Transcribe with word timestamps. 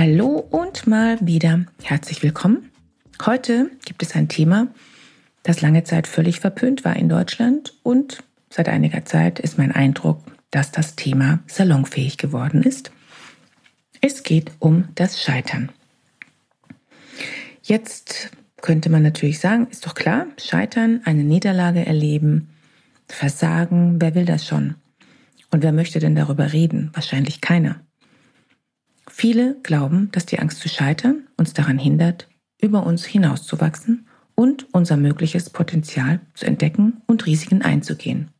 Hallo 0.00 0.46
und 0.52 0.86
mal 0.86 1.18
wieder 1.20 1.66
herzlich 1.82 2.22
willkommen. 2.22 2.70
Heute 3.26 3.68
gibt 3.84 4.00
es 4.04 4.14
ein 4.14 4.28
Thema, 4.28 4.68
das 5.42 5.60
lange 5.60 5.82
Zeit 5.82 6.06
völlig 6.06 6.38
verpönt 6.38 6.84
war 6.84 6.94
in 6.94 7.08
Deutschland 7.08 7.74
und 7.82 8.22
seit 8.48 8.68
einiger 8.68 9.04
Zeit 9.06 9.40
ist 9.40 9.58
mein 9.58 9.72
Eindruck, 9.72 10.20
dass 10.52 10.70
das 10.70 10.94
Thema 10.94 11.40
salonfähig 11.48 12.16
geworden 12.16 12.62
ist. 12.62 12.92
Es 14.00 14.22
geht 14.22 14.52
um 14.60 14.84
das 14.94 15.20
Scheitern. 15.20 15.72
Jetzt 17.64 18.30
könnte 18.60 18.90
man 18.90 19.02
natürlich 19.02 19.40
sagen, 19.40 19.66
ist 19.68 19.84
doch 19.84 19.96
klar, 19.96 20.26
Scheitern, 20.40 21.00
eine 21.06 21.24
Niederlage 21.24 21.84
erleben, 21.84 22.50
Versagen, 23.08 24.00
wer 24.00 24.14
will 24.14 24.26
das 24.26 24.46
schon? 24.46 24.76
Und 25.50 25.64
wer 25.64 25.72
möchte 25.72 25.98
denn 25.98 26.14
darüber 26.14 26.52
reden? 26.52 26.92
Wahrscheinlich 26.94 27.40
keiner. 27.40 27.80
Viele 29.20 29.56
glauben, 29.64 30.12
dass 30.12 30.26
die 30.26 30.38
Angst 30.38 30.60
zu 30.60 30.68
scheitern 30.68 31.26
uns 31.36 31.52
daran 31.52 31.76
hindert, 31.76 32.28
über 32.62 32.86
uns 32.86 33.04
hinauszuwachsen 33.04 34.06
und 34.36 34.72
unser 34.72 34.96
mögliches 34.96 35.50
Potenzial 35.50 36.20
zu 36.34 36.46
entdecken 36.46 37.02
und 37.08 37.26
Risiken 37.26 37.62
einzugehen. 37.62 38.30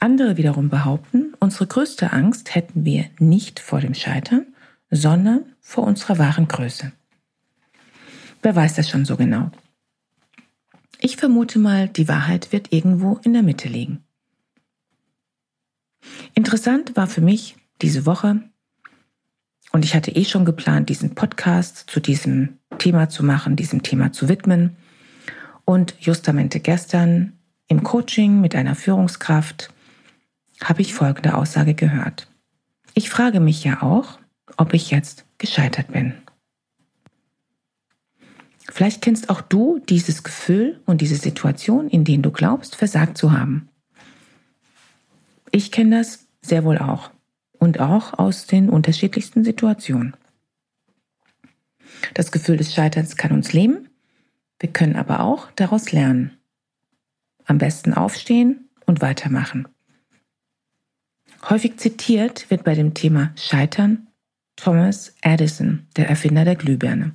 Andere 0.00 0.38
wiederum 0.38 0.70
behaupten, 0.70 1.34
unsere 1.38 1.66
größte 1.66 2.14
Angst 2.14 2.54
hätten 2.54 2.86
wir 2.86 3.10
nicht 3.18 3.60
vor 3.60 3.80
dem 3.80 3.92
Scheitern, 3.92 4.46
sondern 4.90 5.44
vor 5.60 5.84
unserer 5.84 6.16
wahren 6.16 6.48
Größe. 6.48 6.90
Wer 8.40 8.56
weiß 8.56 8.76
das 8.76 8.88
schon 8.88 9.04
so 9.04 9.18
genau? 9.18 9.50
Ich 10.98 11.18
vermute 11.18 11.58
mal, 11.58 11.90
die 11.90 12.08
Wahrheit 12.08 12.52
wird 12.52 12.72
irgendwo 12.72 13.20
in 13.22 13.34
der 13.34 13.42
Mitte 13.42 13.68
liegen. 13.68 14.02
Interessant 16.32 16.96
war 16.96 17.06
für 17.06 17.20
mich 17.20 17.56
diese 17.82 18.06
Woche, 18.06 18.42
und 19.72 19.86
ich 19.86 19.94
hatte 19.94 20.10
eh 20.10 20.24
schon 20.24 20.44
geplant, 20.44 20.90
diesen 20.90 21.14
Podcast 21.14 21.84
zu 21.88 21.98
diesem 21.98 22.58
Thema 22.78 23.08
zu 23.08 23.24
machen, 23.24 23.56
diesem 23.56 23.82
Thema 23.82 24.12
zu 24.12 24.28
widmen. 24.28 24.76
Und 25.64 25.94
justamente 25.98 26.60
gestern 26.60 27.32
im 27.68 27.82
Coaching 27.82 28.40
mit 28.40 28.54
einer 28.54 28.74
Führungskraft 28.74 29.72
habe 30.62 30.82
ich 30.82 30.94
folgende 30.94 31.34
Aussage 31.34 31.74
gehört. 31.74 32.28
Ich 32.94 33.08
frage 33.08 33.40
mich 33.40 33.64
ja 33.64 33.82
auch, 33.82 34.18
ob 34.58 34.74
ich 34.74 34.90
jetzt 34.90 35.24
gescheitert 35.38 35.88
bin. 35.88 36.14
Vielleicht 38.70 39.02
kennst 39.02 39.30
auch 39.30 39.40
du 39.40 39.80
dieses 39.88 40.22
Gefühl 40.22 40.80
und 40.84 41.00
diese 41.00 41.16
Situation, 41.16 41.88
in 41.88 42.04
denen 42.04 42.22
du 42.22 42.30
glaubst, 42.30 42.76
versagt 42.76 43.16
zu 43.16 43.32
haben. 43.32 43.68
Ich 45.50 45.72
kenne 45.72 45.98
das 45.98 46.26
sehr 46.42 46.64
wohl 46.64 46.78
auch 46.78 47.10
und 47.62 47.78
auch 47.78 48.18
aus 48.18 48.48
den 48.48 48.68
unterschiedlichsten 48.68 49.44
Situationen. 49.44 50.16
Das 52.12 52.32
Gefühl 52.32 52.56
des 52.56 52.74
Scheiterns 52.74 53.16
kann 53.16 53.30
uns 53.30 53.52
leben, 53.52 53.88
wir 54.58 54.72
können 54.72 54.96
aber 54.96 55.20
auch 55.20 55.48
daraus 55.52 55.92
lernen. 55.92 56.36
Am 57.44 57.58
besten 57.58 57.94
aufstehen 57.94 58.68
und 58.84 59.00
weitermachen. 59.00 59.68
Häufig 61.48 61.76
zitiert 61.76 62.50
wird 62.50 62.64
bei 62.64 62.74
dem 62.74 62.94
Thema 62.94 63.30
Scheitern 63.36 64.08
Thomas 64.56 65.14
Edison, 65.22 65.86
der 65.96 66.08
Erfinder 66.08 66.44
der 66.44 66.56
Glühbirne. 66.56 67.12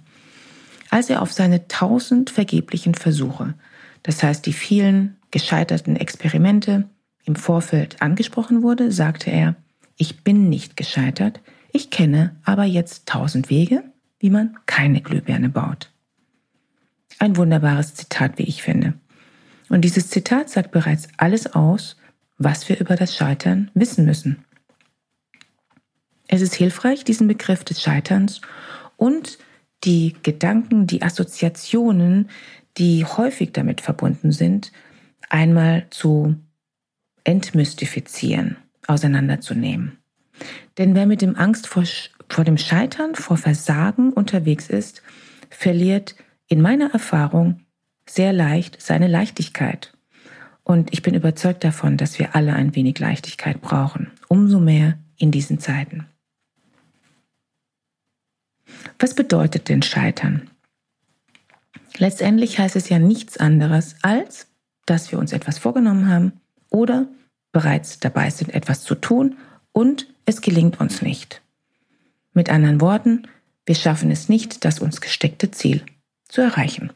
Als 0.89 1.09
er 1.09 1.21
auf 1.21 1.33
seine 1.33 1.67
tausend 1.67 2.29
vergeblichen 2.29 2.95
Versuche, 2.95 3.55
das 4.01 4.23
heißt 4.23 4.45
die 4.45 4.53
vielen 4.53 5.17
gescheiterten 5.29 5.97
Experimente, 5.97 6.89
im 7.25 7.35
Vorfeld 7.35 8.01
angesprochen 8.01 8.63
wurde, 8.63 8.93
sagte 8.93 9.29
er, 9.29 9.57
ich 9.97 10.23
bin 10.23 10.49
nicht 10.49 10.77
gescheitert, 10.77 11.41
ich 11.73 11.89
kenne 11.89 12.35
aber 12.43 12.63
jetzt 12.63 13.07
tausend 13.07 13.49
Wege, 13.49 13.83
wie 14.19 14.29
man 14.29 14.57
keine 14.65 15.01
Glühbirne 15.01 15.49
baut. 15.49 15.91
Ein 17.19 17.35
wunderbares 17.35 17.95
Zitat, 17.95 18.37
wie 18.37 18.43
ich 18.43 18.61
finde. 18.61 18.93
Und 19.69 19.81
dieses 19.81 20.09
Zitat 20.09 20.49
sagt 20.49 20.71
bereits 20.71 21.07
alles 21.17 21.53
aus, 21.53 21.97
was 22.37 22.69
wir 22.69 22.79
über 22.79 22.95
das 22.95 23.15
Scheitern 23.15 23.71
wissen 23.73 24.05
müssen. 24.05 24.45
Es 26.27 26.41
ist 26.41 26.55
hilfreich, 26.55 27.03
diesen 27.03 27.27
Begriff 27.27 27.63
des 27.63 27.81
Scheiterns 27.81 28.41
und 28.95 29.39
die 29.83 30.15
Gedanken, 30.23 30.87
die 30.87 31.01
Assoziationen, 31.01 32.29
die 32.77 33.05
häufig 33.05 33.53
damit 33.53 33.81
verbunden 33.81 34.31
sind, 34.31 34.71
einmal 35.29 35.87
zu 35.89 36.35
entmystifizieren 37.23 38.57
auseinanderzunehmen. 38.87 39.97
Denn 40.77 40.95
wer 40.95 41.05
mit 41.05 41.21
dem 41.21 41.35
Angst 41.35 41.67
vor, 41.67 41.83
vor 42.29 42.43
dem 42.43 42.57
Scheitern, 42.57 43.15
vor 43.15 43.37
Versagen 43.37 44.13
unterwegs 44.13 44.69
ist, 44.69 45.01
verliert 45.49 46.15
in 46.47 46.61
meiner 46.61 46.91
Erfahrung 46.91 47.61
sehr 48.07 48.33
leicht 48.33 48.81
seine 48.81 49.07
Leichtigkeit. 49.07 49.93
Und 50.63 50.93
ich 50.93 51.01
bin 51.01 51.15
überzeugt 51.15 51.63
davon, 51.63 51.97
dass 51.97 52.19
wir 52.19 52.35
alle 52.35 52.53
ein 52.53 52.75
wenig 52.75 52.99
Leichtigkeit 52.99 53.61
brauchen, 53.61 54.11
umso 54.27 54.59
mehr 54.59 54.97
in 55.17 55.31
diesen 55.31 55.59
Zeiten. 55.59 56.07
Was 58.99 59.15
bedeutet 59.15 59.69
denn 59.69 59.81
Scheitern? 59.81 60.49
Letztendlich 61.97 62.59
heißt 62.59 62.75
es 62.75 62.89
ja 62.89 62.99
nichts 62.99 63.37
anderes, 63.37 63.95
als 64.01 64.47
dass 64.85 65.11
wir 65.11 65.19
uns 65.19 65.33
etwas 65.33 65.57
vorgenommen 65.57 66.09
haben 66.09 66.33
oder 66.69 67.07
bereits 67.51 67.99
dabei 67.99 68.29
sind, 68.29 68.53
etwas 68.53 68.83
zu 68.83 68.95
tun 68.95 69.37
und 69.71 70.07
es 70.25 70.41
gelingt 70.41 70.79
uns 70.79 71.01
nicht. 71.01 71.41
Mit 72.33 72.49
anderen 72.49 72.81
Worten, 72.81 73.27
wir 73.65 73.75
schaffen 73.75 74.11
es 74.11 74.29
nicht, 74.29 74.65
das 74.65 74.79
uns 74.79 75.01
gesteckte 75.01 75.51
Ziel 75.51 75.83
zu 76.27 76.41
erreichen. 76.41 76.91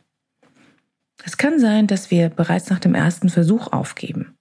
Es 1.23 1.37
kann 1.37 1.59
sein, 1.59 1.87
dass 1.87 2.11
wir 2.11 2.29
bereits 2.29 2.69
nach 2.69 2.79
dem 2.79 2.95
ersten 2.95 3.29
Versuch 3.29 3.71
aufgeben. 3.71 4.35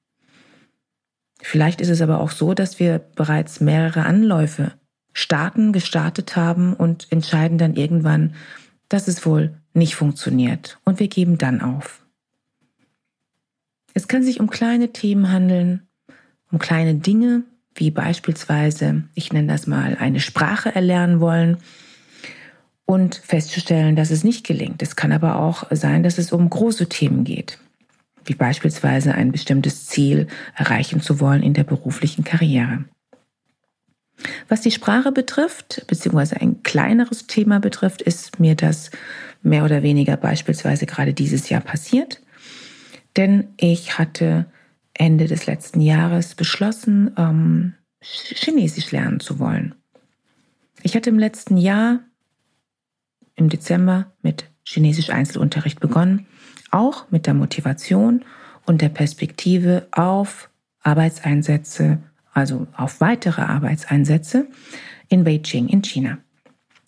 Vielleicht 1.42 1.80
ist 1.80 1.88
es 1.88 2.02
aber 2.02 2.20
auch 2.20 2.30
so, 2.30 2.54
dass 2.54 2.78
wir 2.78 2.98
bereits 2.98 3.60
mehrere 3.60 4.04
Anläufe 4.04 4.74
starten, 5.12 5.72
gestartet 5.72 6.36
haben 6.36 6.74
und 6.74 7.10
entscheiden 7.10 7.58
dann 7.58 7.74
irgendwann, 7.74 8.34
dass 8.88 9.08
es 9.08 9.24
wohl 9.24 9.56
nicht 9.72 9.94
funktioniert 9.94 10.78
und 10.84 11.00
wir 11.00 11.08
geben 11.08 11.38
dann 11.38 11.60
auf. 11.60 12.04
Es 13.94 14.08
kann 14.08 14.22
sich 14.22 14.40
um 14.40 14.50
kleine 14.50 14.92
Themen 14.92 15.32
handeln, 15.32 15.88
um 16.50 16.58
kleine 16.58 16.94
Dinge, 16.94 17.44
wie 17.74 17.90
beispielsweise, 17.90 19.04
ich 19.14 19.32
nenne 19.32 19.48
das 19.48 19.66
mal, 19.66 19.96
eine 19.98 20.20
Sprache 20.20 20.74
erlernen 20.74 21.20
wollen 21.20 21.58
und 22.84 23.14
festzustellen, 23.14 23.94
dass 23.96 24.10
es 24.10 24.24
nicht 24.24 24.46
gelingt. 24.46 24.82
Es 24.82 24.96
kann 24.96 25.12
aber 25.12 25.36
auch 25.36 25.64
sein, 25.70 26.02
dass 26.02 26.18
es 26.18 26.32
um 26.32 26.50
große 26.50 26.88
Themen 26.88 27.24
geht, 27.24 27.58
wie 28.24 28.34
beispielsweise 28.34 29.14
ein 29.14 29.32
bestimmtes 29.32 29.86
Ziel 29.86 30.26
erreichen 30.56 31.00
zu 31.00 31.20
wollen 31.20 31.42
in 31.42 31.54
der 31.54 31.64
beruflichen 31.64 32.24
Karriere. 32.24 32.84
Was 34.48 34.60
die 34.60 34.70
Sprache 34.70 35.12
betrifft, 35.12 35.84
beziehungsweise 35.86 36.40
ein 36.40 36.62
kleineres 36.62 37.26
Thema 37.26 37.60
betrifft, 37.60 38.02
ist 38.02 38.40
mir 38.40 38.54
das 38.54 38.90
mehr 39.42 39.64
oder 39.64 39.82
weniger 39.82 40.16
beispielsweise 40.16 40.86
gerade 40.86 41.14
dieses 41.14 41.48
Jahr 41.48 41.62
passiert. 41.62 42.20
Denn 43.16 43.48
ich 43.56 43.98
hatte 43.98 44.46
Ende 45.00 45.26
des 45.26 45.46
letzten 45.46 45.80
Jahres 45.80 46.34
beschlossen, 46.34 47.12
ähm, 47.16 47.74
Chinesisch 48.02 48.92
lernen 48.92 49.18
zu 49.18 49.38
wollen. 49.38 49.74
Ich 50.82 50.94
hatte 50.94 51.08
im 51.08 51.18
letzten 51.18 51.56
Jahr, 51.56 52.00
im 53.34 53.48
Dezember, 53.48 54.12
mit 54.20 54.44
Chinesisch 54.62 55.08
Einzelunterricht 55.08 55.80
begonnen, 55.80 56.26
auch 56.70 57.10
mit 57.10 57.26
der 57.26 57.32
Motivation 57.32 58.24
und 58.66 58.82
der 58.82 58.90
Perspektive 58.90 59.88
auf 59.90 60.50
Arbeitseinsätze, 60.82 61.98
also 62.32 62.66
auf 62.76 63.00
weitere 63.00 63.42
Arbeitseinsätze 63.42 64.48
in 65.08 65.24
Beijing 65.24 65.68
in 65.68 65.82
China. 65.82 66.18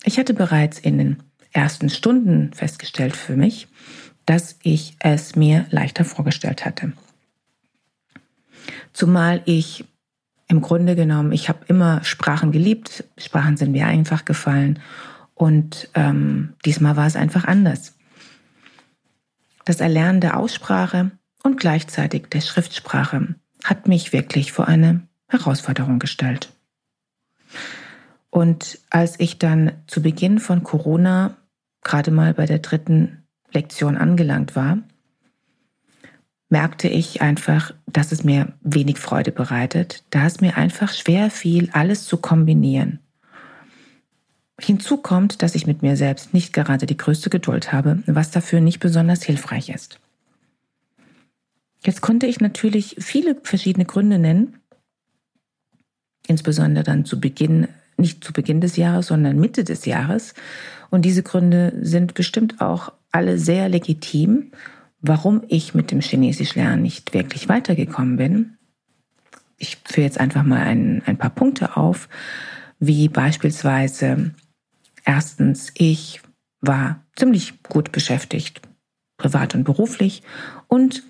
Ich 0.03 0.19
hatte 0.19 0.35
bereits 0.35 0.77
in 0.77 0.99
den 0.99 1.23
ersten 1.51 1.89
Stunden 1.89 2.53
festgestellt 2.53 3.15
für 3.15 3.35
mich, 3.35 3.67
dass 4.27 4.57
ich 4.61 4.95
es 4.99 5.35
mir 5.35 5.65
leichter 5.71 6.05
vorgestellt 6.05 6.63
hatte. 6.63 6.93
Zumal 8.93 9.41
ich 9.45 9.85
im 10.47 10.61
Grunde 10.61 10.95
genommen, 10.95 11.31
ich 11.31 11.49
habe 11.49 11.65
immer 11.67 12.03
Sprachen 12.03 12.51
geliebt, 12.51 13.05
Sprachen 13.17 13.57
sind 13.57 13.71
mir 13.71 13.87
einfach 13.87 14.25
gefallen 14.25 14.79
und 15.33 15.89
ähm, 15.95 16.53
diesmal 16.65 16.95
war 16.95 17.07
es 17.07 17.15
einfach 17.15 17.45
anders. 17.45 17.95
Das 19.65 19.79
Erlernen 19.79 20.21
der 20.21 20.37
Aussprache 20.37 21.11
und 21.41 21.59
gleichzeitig 21.59 22.27
der 22.27 22.41
Schriftsprache 22.41 23.35
hat 23.63 23.87
mich 23.87 24.13
wirklich 24.13 24.51
vor 24.51 24.67
eine 24.67 25.07
Herausforderung 25.27 25.99
gestellt. 25.99 26.51
Und 28.29 28.79
als 28.89 29.19
ich 29.19 29.39
dann 29.39 29.73
zu 29.87 30.01
Beginn 30.01 30.39
von 30.39 30.63
Corona 30.63 31.37
gerade 31.83 32.11
mal 32.11 32.33
bei 32.33 32.45
der 32.45 32.59
dritten 32.59 33.23
Lektion 33.51 33.97
angelangt 33.97 34.55
war, 34.55 34.79
merkte 36.53 36.87
ich 36.87 37.19
einfach, 37.23 37.73
dass 37.87 38.11
es 38.11 38.23
mir 38.23 38.53
wenig 38.61 38.99
Freude 38.99 39.31
bereitet, 39.31 40.03
da 40.11 40.27
es 40.27 40.39
mir 40.39 40.55
einfach 40.55 40.93
schwer 40.93 41.31
fiel, 41.31 41.71
alles 41.73 42.05
zu 42.05 42.17
kombinieren. 42.17 42.99
Hinzu 44.61 44.97
kommt, 44.97 45.41
dass 45.41 45.55
ich 45.55 45.65
mit 45.65 45.81
mir 45.81 45.97
selbst 45.97 46.31
nicht 46.31 46.53
gerade 46.53 46.85
die 46.85 46.95
größte 46.95 47.31
Geduld 47.31 47.73
habe, 47.73 48.03
was 48.05 48.29
dafür 48.29 48.61
nicht 48.61 48.79
besonders 48.79 49.23
hilfreich 49.23 49.69
ist. 49.69 49.99
Jetzt 51.83 52.01
konnte 52.01 52.27
ich 52.27 52.39
natürlich 52.39 52.97
viele 52.99 53.35
verschiedene 53.41 53.85
Gründe 53.85 54.19
nennen, 54.19 54.59
insbesondere 56.27 56.83
dann 56.83 57.03
zu 57.03 57.19
Beginn, 57.19 57.67
nicht 57.97 58.23
zu 58.23 58.31
Beginn 58.31 58.61
des 58.61 58.77
Jahres, 58.77 59.07
sondern 59.07 59.39
Mitte 59.39 59.63
des 59.63 59.85
Jahres. 59.85 60.35
Und 60.91 61.01
diese 61.01 61.23
Gründe 61.23 61.73
sind 61.81 62.13
bestimmt 62.13 62.61
auch 62.61 62.93
alle 63.11 63.39
sehr 63.39 63.69
legitim 63.69 64.51
warum 65.03 65.43
ich 65.49 65.75
mit 65.75 65.91
dem 65.91 65.99
Chinesisch 65.99 66.55
lernen 66.55 66.81
nicht 66.81 67.13
wirklich 67.13 67.49
weitergekommen 67.49 68.15
bin. 68.15 68.57
Ich 69.57 69.77
führe 69.85 70.07
jetzt 70.07 70.19
einfach 70.19 70.43
mal 70.43 70.63
ein, 70.63 71.03
ein 71.05 71.17
paar 71.17 71.29
Punkte 71.29 71.77
auf, 71.77 72.09
wie 72.79 73.09
beispielsweise 73.09 74.33
erstens, 75.05 75.71
ich 75.75 76.21
war 76.61 77.03
ziemlich 77.17 77.61
gut 77.63 77.91
beschäftigt, 77.91 78.61
privat 79.17 79.55
und 79.55 79.65
beruflich 79.65 80.23
und 80.67 81.03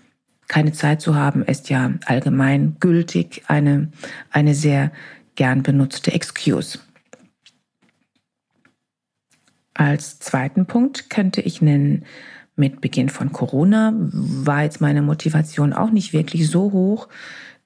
keine 0.48 0.72
Zeit 0.72 1.00
zu 1.00 1.16
haben, 1.16 1.44
ist 1.44 1.70
ja 1.70 1.94
allgemein 2.06 2.78
gültig 2.80 3.44
eine, 3.48 3.92
eine 4.32 4.56
sehr 4.56 4.92
gern 5.36 5.62
benutzte 5.64 6.12
Excuse. 6.14 6.80
Als 9.76 10.20
zweiten 10.20 10.66
Punkt 10.66 11.10
könnte 11.10 11.42
ich 11.42 11.62
nennen, 11.62 12.06
mit 12.56 12.82
Beginn 12.82 13.10
von 13.10 13.32
Corona 13.32 13.94
war 13.96 14.64
jetzt 14.64 14.82
meine 14.82 15.02
Motivation 15.02 15.74
auch 15.74 15.90
nicht 15.90 16.14
wirklich 16.14 16.50
so 16.50 16.72
hoch, 16.72 17.08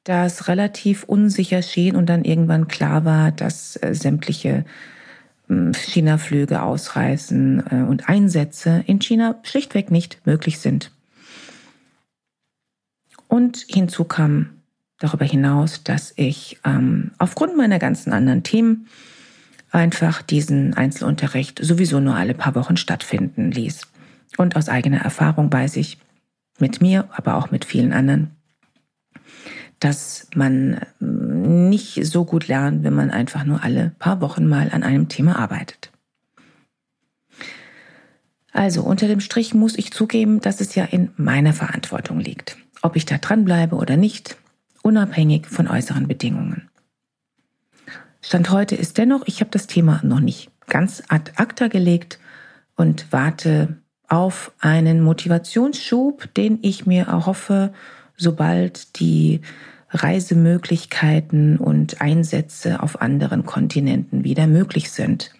dass 0.03 0.47
relativ 0.47 1.03
unsicher 1.03 1.61
schien 1.61 1.95
und 1.95 2.07
dann 2.07 2.23
irgendwann 2.23 2.67
klar 2.69 3.03
war, 3.03 3.31
dass 3.31 3.75
äh, 3.81 3.93
sämtliche 3.93 4.63
hm, 5.47 5.73
China-Flüge 5.73 6.61
ausreißen 6.61 7.63
äh, 7.69 7.75
und 7.83 8.07
Einsätze 8.07 8.83
in 8.87 8.99
China 8.99 9.35
schlichtweg 9.43 9.91
nicht 9.91 10.25
möglich 10.25 10.59
sind. 10.59 10.91
Und 13.27 13.65
hinzu 13.67 14.05
kam 14.05 14.61
darüber 14.99 15.25
hinaus, 15.25 15.83
dass 15.83 16.13
ich 16.15 16.59
ähm, 16.63 17.11
aufgrund 17.17 17.57
meiner 17.57 17.77
ganzen 17.77 18.13
anderen 18.13 18.43
Themen 18.43 18.87
einfach 19.71 20.21
diesen 20.21 20.73
Einzelunterricht 20.73 21.59
sowieso 21.61 21.99
nur 21.99 22.15
alle 22.15 22.33
paar 22.33 22.55
Wochen 22.55 22.77
stattfinden 22.77 23.51
ließ. 23.51 23.81
Und 24.35 24.55
aus 24.55 24.69
eigener 24.69 24.99
Erfahrung 24.99 25.51
weiß 25.51 25.77
ich, 25.77 25.97
mit 26.59 26.81
mir, 26.81 27.07
aber 27.11 27.35
auch 27.35 27.51
mit 27.51 27.65
vielen 27.65 27.93
anderen, 27.93 28.31
dass 29.79 30.27
man 30.35 30.81
mm, 30.99 31.69
nicht 31.69 32.05
so 32.05 32.25
gut 32.25 32.47
lernt, 32.47 32.83
wenn 32.83 32.93
man 32.93 33.11
einfach 33.11 33.43
nur 33.45 33.63
alle 33.63 33.91
paar 33.99 34.21
Wochen 34.21 34.47
mal 34.47 34.71
an 34.71 34.83
einem 34.83 35.07
Thema 35.07 35.37
arbeitet. 35.37 35.91
Also 38.51 38.81
unter 38.81 39.07
dem 39.07 39.19
Strich 39.19 39.53
muss 39.53 39.77
ich 39.77 39.91
zugeben, 39.91 40.41
dass 40.41 40.61
es 40.61 40.73
ja 40.73 40.83
in 40.85 41.11
meiner 41.15 41.53
Verantwortung 41.53 42.19
liegt, 42.19 42.57
ob 42.81 42.95
ich 42.95 43.05
da 43.05 43.19
dranbleibe 43.19 43.75
oder 43.75 43.97
nicht, 43.97 44.35
unabhängig 44.81 45.45
von 45.45 45.67
äußeren 45.67 46.07
Bedingungen. 46.07 46.69
Stand 48.21 48.49
heute 48.49 48.75
ist 48.75 48.97
dennoch, 48.97 49.23
ich 49.27 49.41
habe 49.41 49.51
das 49.51 49.67
Thema 49.67 50.01
noch 50.03 50.19
nicht 50.19 50.49
ganz 50.65 51.03
ad 51.07 51.33
acta 51.35 51.67
gelegt 51.67 52.19
und 52.75 53.11
warte 53.11 53.77
auf 54.07 54.51
einen 54.59 55.01
Motivationsschub, 55.01 56.33
den 56.33 56.59
ich 56.61 56.85
mir 56.85 57.07
erhoffe, 57.07 57.73
sobald 58.15 58.99
die 58.99 59.41
Reisemöglichkeiten 59.89 61.57
und 61.57 62.01
Einsätze 62.01 62.81
auf 62.81 63.01
anderen 63.01 63.45
Kontinenten 63.45 64.23
wieder 64.23 64.47
möglich 64.47 64.91
sind. 64.91 65.31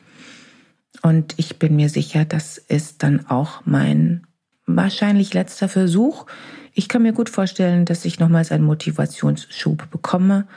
Und 1.01 1.35
ich 1.37 1.59
bin 1.59 1.75
mir 1.75 1.89
sicher, 1.89 2.25
das 2.25 2.57
ist 2.57 3.03
dann 3.03 3.27
auch 3.27 3.61
mein 3.65 4.25
wahrscheinlich 4.65 5.33
letzter 5.33 5.69
Versuch. 5.69 6.25
Ich 6.73 6.89
kann 6.89 7.03
mir 7.03 7.13
gut 7.13 7.29
vorstellen, 7.29 7.85
dass 7.85 8.05
ich 8.05 8.19
nochmals 8.19 8.51
einen 8.51 8.65
Motivationsschub 8.65 9.89
bekomme. 9.91 10.47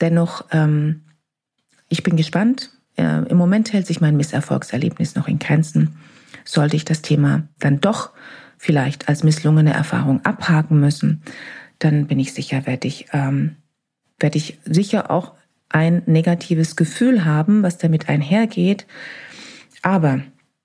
Dennoch, 0.00 0.46
ähm, 0.50 1.02
ich 1.88 2.02
bin 2.02 2.16
gespannt. 2.16 2.70
Äh, 2.96 3.28
Im 3.28 3.36
Moment 3.36 3.72
hält 3.72 3.86
sich 3.86 4.00
mein 4.00 4.16
Misserfolgserlebnis 4.16 5.14
noch 5.14 5.28
in 5.28 5.38
Grenzen 5.38 5.96
sollte 6.52 6.76
ich 6.76 6.84
das 6.84 7.02
Thema 7.02 7.48
dann 7.58 7.80
doch 7.80 8.10
vielleicht 8.58 9.08
als 9.08 9.24
misslungene 9.24 9.72
Erfahrung 9.72 10.24
abhaken 10.24 10.78
müssen, 10.78 11.22
dann 11.78 12.06
bin 12.06 12.20
ich 12.20 12.32
sicher, 12.32 12.66
werde 12.66 12.86
ich, 12.86 13.06
ähm, 13.12 13.56
werde 14.20 14.38
ich 14.38 14.58
sicher 14.64 15.10
auch 15.10 15.32
ein 15.68 16.02
negatives 16.06 16.76
Gefühl 16.76 17.24
haben, 17.24 17.62
was 17.62 17.78
damit 17.78 18.08
einhergeht. 18.08 18.86
Aber 19.80 20.20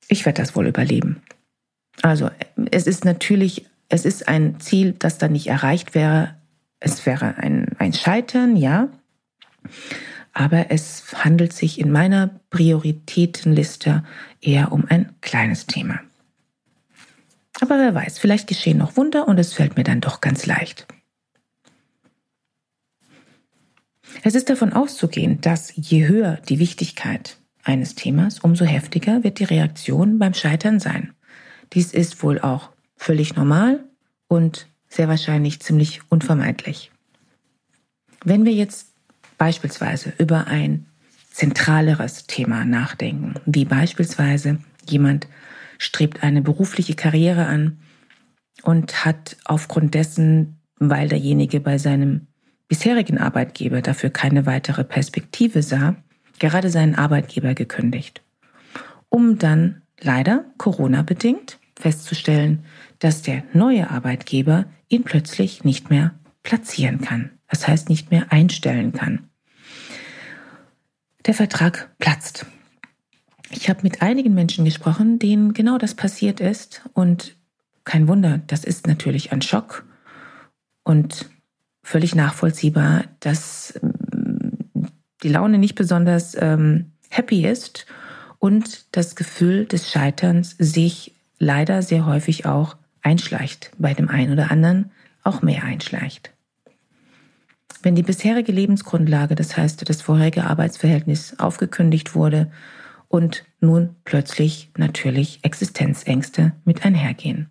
ich 0.08 0.26
werde 0.26 0.42
das 0.42 0.56
wohl 0.56 0.68
überleben. 0.68 1.22
Also 2.02 2.30
es 2.72 2.86
ist 2.86 3.04
natürlich, 3.04 3.66
es 3.90 4.06
ist 4.06 4.28
ein 4.28 4.60
Ziel, 4.60 4.94
das 5.00 5.18
dann 5.18 5.32
nicht 5.32 5.48
erreicht 5.48 5.96
wäre. 5.96 6.36
Es 6.80 7.06
wäre 7.06 7.38
ein, 7.38 7.70
ein 7.80 7.94
Scheitern, 7.94 8.56
ja. 8.58 8.90
Aber 10.38 10.70
es 10.70 11.16
handelt 11.24 11.52
sich 11.52 11.80
in 11.80 11.92
meiner 11.92 12.40
Prioritätenliste 12.52 14.04
eher 14.40 14.72
um 14.72 14.86
ein 14.88 15.16
kleines 15.20 15.66
Thema. 15.66 16.00
Aber 17.60 17.80
wer 17.80 17.96
weiß, 17.96 18.20
vielleicht 18.20 18.46
geschehen 18.46 18.78
noch 18.78 18.98
Wunder 18.98 19.28
und 19.28 19.40
es 19.40 19.54
fällt 19.56 19.78
mir 19.78 19.84
dann 19.84 20.00
doch 20.00 20.22
ganz 20.22 20.46
leicht. 20.46 20.86
Es 24.22 24.36
ist 24.36 24.52
davon 24.52 24.74
auszugehen, 24.74 25.42
dass 25.42 25.74
je 25.76 26.08
höher 26.08 26.38
die 26.48 26.60
Wichtigkeit 26.60 27.38
eines 27.64 27.96
Themas, 27.96 28.38
umso 28.38 28.64
heftiger 28.64 29.24
wird 29.24 29.40
die 29.40 29.46
Reaktion 29.46 30.20
beim 30.20 30.36
Scheitern 30.36 30.80
sein. 30.80 31.16
Dies 31.74 31.94
ist 31.94 32.22
wohl 32.22 32.40
auch 32.40 32.70
völlig 32.96 33.36
normal 33.36 33.84
und 34.28 34.68
sehr 34.88 35.08
wahrscheinlich 35.08 35.62
ziemlich 35.62 36.02
unvermeidlich. 36.10 36.92
Wenn 38.24 38.46
wir 38.46 38.54
jetzt 38.54 38.87
beispielsweise 39.38 40.14
über 40.18 40.48
ein 40.48 40.86
zentraleres 41.32 42.26
Thema 42.26 42.66
nachdenken, 42.66 43.36
wie 43.46 43.66
beispielsweise 43.66 44.60
jemand 44.88 45.28
strebt 45.78 46.24
eine 46.24 46.42
berufliche 46.42 46.96
Karriere 46.96 47.46
an 47.46 47.80
und 48.64 49.06
hat 49.06 49.38
aufgrund 49.46 49.94
dessen, 49.94 50.60
weil 50.80 51.10
derjenige 51.10 51.60
bei 51.60 51.78
seinem 51.78 52.28
bisherigen 52.68 53.18
Arbeitgeber 53.18 53.82
dafür 53.82 54.10
keine 54.10 54.46
weitere 54.46 54.84
Perspektive 54.84 55.62
sah, 55.62 55.96
gerade 56.40 56.70
seinen 56.70 56.96
Arbeitgeber 56.96 57.54
gekündigt, 57.54 58.24
um 59.10 59.38
dann 59.38 59.84
leider 60.02 60.46
Corona 60.58 61.02
bedingt 61.02 61.60
festzustellen, 61.80 62.66
dass 63.00 63.22
der 63.22 63.44
neue 63.54 63.90
Arbeitgeber 63.92 64.66
ihn 64.90 65.04
plötzlich 65.04 65.64
nicht 65.64 65.90
mehr 65.90 66.16
platzieren 66.44 67.02
kann. 67.02 67.37
Das 67.50 67.68
heißt 67.68 67.90
nicht 67.90 68.12
mehr 68.12 68.32
einstellen 68.32 68.94
kann 68.94 69.30
der 71.28 71.34
Vertrag 71.34 71.90
platzt. 72.00 72.46
Ich 73.52 73.70
habe 73.70 73.82
mit 73.84 74.02
einigen 74.02 74.34
Menschen 74.34 74.66
gesprochen, 74.66 75.20
denen 75.20 75.54
genau 75.54 75.78
das 75.78 75.94
passiert 75.94 76.40
ist 76.40 76.82
und 76.94 77.36
kein 77.84 78.08
Wunder, 78.08 78.42
das 78.48 78.64
ist 78.64 78.88
natürlich 78.88 79.32
ein 79.32 79.42
Schock 79.42 79.86
und 80.84 81.30
völlig 81.84 82.16
nachvollziehbar, 82.16 83.06
dass 83.20 83.80
ähm, 83.82 84.58
die 85.24 85.30
Laune 85.30 85.58
nicht 85.58 85.76
besonders 85.76 86.36
ähm, 86.40 86.92
happy 87.10 87.46
ist 87.46 87.86
und 88.40 88.86
das 88.96 89.16
Gefühl 89.16 89.66
des 89.66 89.90
Scheiterns 89.90 90.56
sich 90.60 91.14
leider 91.40 91.82
sehr 91.82 92.06
häufig 92.06 92.46
auch 92.46 92.78
einschleicht, 93.02 93.72
bei 93.78 93.94
dem 93.94 94.10
einen 94.10 94.34
oder 94.34 94.52
anderen 94.52 94.92
auch 95.24 95.42
mehr 95.42 95.64
einschleicht. 95.64 96.32
Wenn 97.88 97.96
die 97.96 98.04
bisherige 98.04 98.52
Lebensgrundlage, 98.52 99.36
das 99.36 99.56
heißt 99.56 99.88
das 99.88 100.02
vorherige 100.02 100.44
Arbeitsverhältnis, 100.44 101.40
aufgekündigt 101.40 102.16
wurde 102.16 102.52
und 103.08 103.46
nun 103.62 103.96
plötzlich 104.04 104.72
natürlich 104.76 105.40
Existenzängste 105.44 106.52
mit 106.66 106.84
einhergehen. 106.84 107.50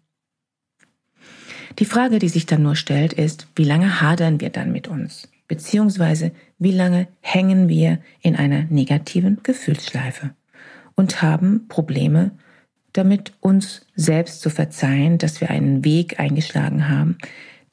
Die 1.79 1.87
Frage, 1.87 2.19
die 2.19 2.29
sich 2.29 2.45
dann 2.45 2.63
nur 2.63 2.77
stellt, 2.77 3.15
ist, 3.15 3.49
wie 3.57 3.65
lange 3.65 4.03
hadern 4.03 4.39
wir 4.39 4.51
dann 4.51 4.73
mit 4.73 4.89
uns? 4.89 5.27
beziehungsweise 5.49 6.33
wie 6.59 6.73
lange 6.73 7.09
hängen 7.21 7.71
wir 7.71 8.01
in 8.21 8.37
einer 8.37 8.65
negativen 8.65 9.41
Gefühlsschleife 9.43 10.35
und 10.97 11.23
haben 11.23 11.67
Probleme 11.69 12.33
damit, 12.93 13.33
uns 13.41 13.87
selbst 13.95 14.43
zu 14.43 14.51
verzeihen, 14.51 15.17
dass 15.17 15.41
wir 15.41 15.49
einen 15.49 15.85
Weg 15.85 16.21
eingeschlagen 16.21 16.89
haben, 16.91 17.17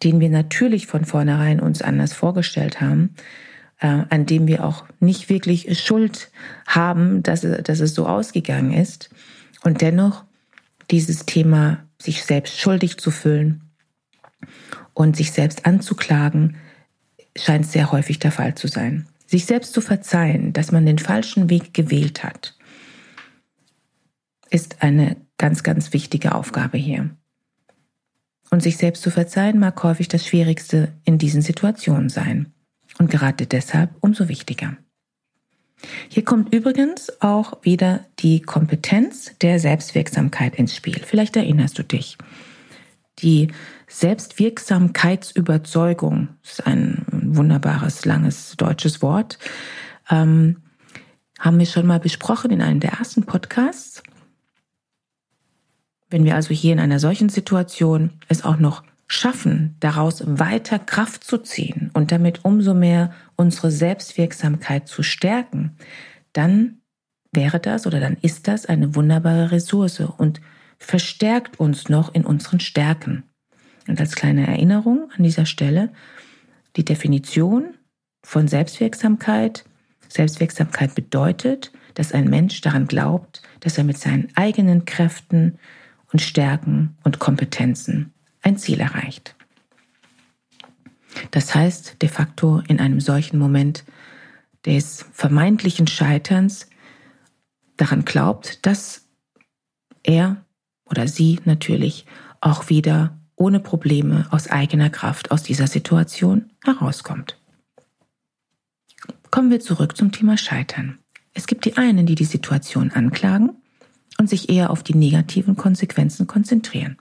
den 0.04 0.20
wir 0.20 0.30
natürlich 0.30 0.88
von 0.88 1.06
vornherein 1.06 1.60
uns 1.60 1.82
anders 1.82 2.14
vorgestellt 2.14 2.82
haben, 2.82 3.16
äh, 3.80 4.04
an 4.10 4.26
dem 4.26 4.48
wir 4.48 4.66
auch 4.66 4.86
nicht 5.00 5.30
wirklich 5.30 5.80
Schuld 5.80 6.32
haben, 6.68 7.24
dass, 7.24 7.42
dass 7.42 7.80
es 7.80 7.94
so 7.94 8.08
ausgegangen 8.08 8.74
ist. 8.74 9.10
Und 9.64 9.82
dennoch 9.82 10.26
dieses 10.92 11.26
Thema, 11.26 11.86
sich 12.02 12.24
selbst 12.24 12.60
schuldig 12.60 12.98
zu 12.98 13.12
fühlen 13.12 13.62
und 14.94 15.16
sich 15.16 15.32
selbst 15.32 15.66
anzuklagen, 15.66 16.58
scheint 17.38 17.66
sehr 17.66 17.92
häufig 17.92 18.20
der 18.20 18.32
Fall 18.32 18.56
zu 18.56 18.68
sein. 18.68 19.08
Sich 19.26 19.46
selbst 19.46 19.74
zu 19.74 19.82
verzeihen, 19.82 20.54
dass 20.54 20.72
man 20.72 20.86
den 20.86 21.00
falschen 21.00 21.50
Weg 21.50 21.74
gewählt 21.74 22.24
hat, 22.24 22.56
ist 24.50 24.84
eine 24.84 25.18
ganz, 25.38 25.64
ganz 25.64 25.94
wichtige 25.94 26.36
Aufgabe 26.36 26.78
hier. 26.78 27.10
Und 28.54 28.62
sich 28.62 28.78
selbst 28.78 29.02
zu 29.02 29.10
verzeihen 29.10 29.58
mag 29.58 29.82
häufig 29.82 30.10
das 30.10 30.28
Schwierigste 30.28 30.94
in 31.06 31.18
diesen 31.18 31.42
Situationen 31.42 32.10
sein. 32.10 32.54
Und 33.00 33.10
gerade 33.10 33.48
deshalb 33.48 33.90
umso 34.00 34.28
wichtiger. 34.28 34.78
Hier 36.08 36.24
kommt 36.24 36.54
übrigens 36.54 37.20
auch 37.20 37.64
wieder 37.64 38.06
die 38.20 38.44
Kompetenz 38.44 39.32
der 39.42 39.58
Selbstwirksamkeit 39.58 40.54
ins 40.54 40.76
Spiel. 40.76 41.02
Vielleicht 41.04 41.36
erinnerst 41.36 41.80
du 41.80 41.84
dich. 41.84 42.16
Die 43.24 43.48
Selbstwirksamkeitsüberzeugung 43.88 46.28
ist 46.44 46.68
ein 46.68 47.08
wunderbares, 47.10 48.06
langes 48.06 48.54
deutsches 48.56 49.02
Wort. 49.02 49.40
Ähm, 50.12 50.58
haben 51.40 51.58
wir 51.58 51.66
schon 51.66 51.88
mal 51.88 52.00
besprochen 52.00 52.52
in 52.52 52.62
einem 52.62 52.82
der 52.82 52.92
ersten 52.92 53.24
Podcasts. 53.24 54.04
Wenn 56.14 56.26
wir 56.26 56.36
also 56.36 56.54
hier 56.54 56.74
in 56.74 56.80
einer 56.80 57.00
solchen 57.00 57.30
Situation 57.30 58.12
es 58.28 58.46
auch 58.46 58.58
noch 58.58 58.84
schaffen, 59.08 59.76
daraus 59.80 60.22
weiter 60.28 60.78
Kraft 60.78 61.24
zu 61.24 61.40
ziehen 61.40 61.90
und 61.96 62.12
damit 62.12 62.46
umso 62.46 62.76
mehr 62.76 63.12
unsere 63.36 63.72
Selbstwirksamkeit 63.72 64.88
zu 64.88 65.02
stärken, 65.02 65.76
dann 66.32 66.78
wäre 67.32 67.60
das 67.60 67.88
oder 67.88 68.00
dann 68.00 68.16
ist 68.22 68.48
das 68.48 68.68
eine 68.68 68.94
wunderbare 68.94 69.50
Ressource 69.50 70.02
und 70.02 70.40
verstärkt 70.78 71.60
uns 71.60 71.90
noch 71.90 72.14
in 72.14 72.26
unseren 72.26 72.60
Stärken. 72.60 73.24
Und 73.88 74.00
als 74.00 74.14
kleine 74.14 74.46
Erinnerung 74.46 75.10
an 75.18 75.24
dieser 75.24 75.48
Stelle, 75.48 75.92
die 76.76 76.86
Definition 76.86 77.74
von 78.24 78.48
Selbstwirksamkeit. 78.48 79.66
Selbstwirksamkeit 80.10 80.94
bedeutet, 80.94 81.72
dass 81.96 82.12
ein 82.12 82.30
Mensch 82.30 82.62
daran 82.62 82.86
glaubt, 82.86 83.42
dass 83.62 83.80
er 83.80 83.84
mit 83.84 83.98
seinen 83.98 84.28
eigenen 84.36 84.86
Kräften 84.86 85.58
und 86.14 86.22
Stärken 86.22 86.96
und 87.04 87.20
Kompetenzen 87.20 88.14
ein 88.42 88.58
Ziel 88.58 88.80
erreicht. 88.80 89.36
Das 91.32 91.54
heißt 91.54 92.02
de 92.02 92.10
facto 92.10 92.62
in 92.68 92.80
einem 92.80 93.02
solchen 93.02 93.38
Moment 93.38 93.84
des 94.66 95.06
vermeintlichen 95.12 95.88
Scheiterns 95.88 96.70
daran 97.78 98.06
glaubt, 98.06 98.66
dass 98.66 99.08
er 100.04 100.46
oder 100.86 101.08
sie 101.08 101.40
natürlich 101.46 102.06
auch 102.40 102.70
wieder 102.70 103.18
ohne 103.36 103.60
Probleme 103.60 104.28
aus 104.32 104.48
eigener 104.48 104.90
Kraft 104.90 105.32
aus 105.32 105.44
dieser 105.44 105.68
Situation 105.68 106.52
herauskommt. 106.64 107.40
Kommen 109.32 109.50
wir 109.50 109.60
zurück 109.60 109.98
zum 109.98 110.12
Thema 110.12 110.38
Scheitern. 110.38 111.00
Es 111.34 111.48
gibt 111.48 111.66
die 111.66 111.78
einen, 111.78 112.06
die 112.06 112.16
die 112.16 112.26
Situation 112.26 112.92
anklagen 112.92 113.63
und 114.20 114.30
sich 114.30 114.50
eher 114.50 114.70
auf 114.70 114.84
die 114.84 114.96
negativen 114.96 115.56
Konsequenzen 115.56 116.28
konzentrieren 116.28 116.98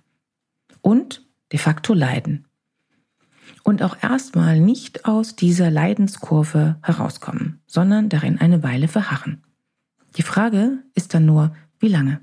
und 0.81 1.27
de 1.53 1.59
facto 1.59 1.95
leiden 1.95 2.47
und 3.63 3.83
auch 3.83 3.97
erstmal 4.03 4.61
nicht 4.61 5.05
aus 5.05 5.37
dieser 5.37 5.71
Leidenskurve 5.71 6.77
herauskommen, 6.83 7.61
sondern 7.67 8.09
darin 8.09 8.41
eine 8.41 8.63
Weile 8.63 8.89
verharren. 8.89 9.43
Die 10.17 10.23
Frage 10.23 10.79
ist 10.95 11.15
dann 11.15 11.27
nur, 11.27 11.55
wie 11.79 11.89
lange? 11.89 12.21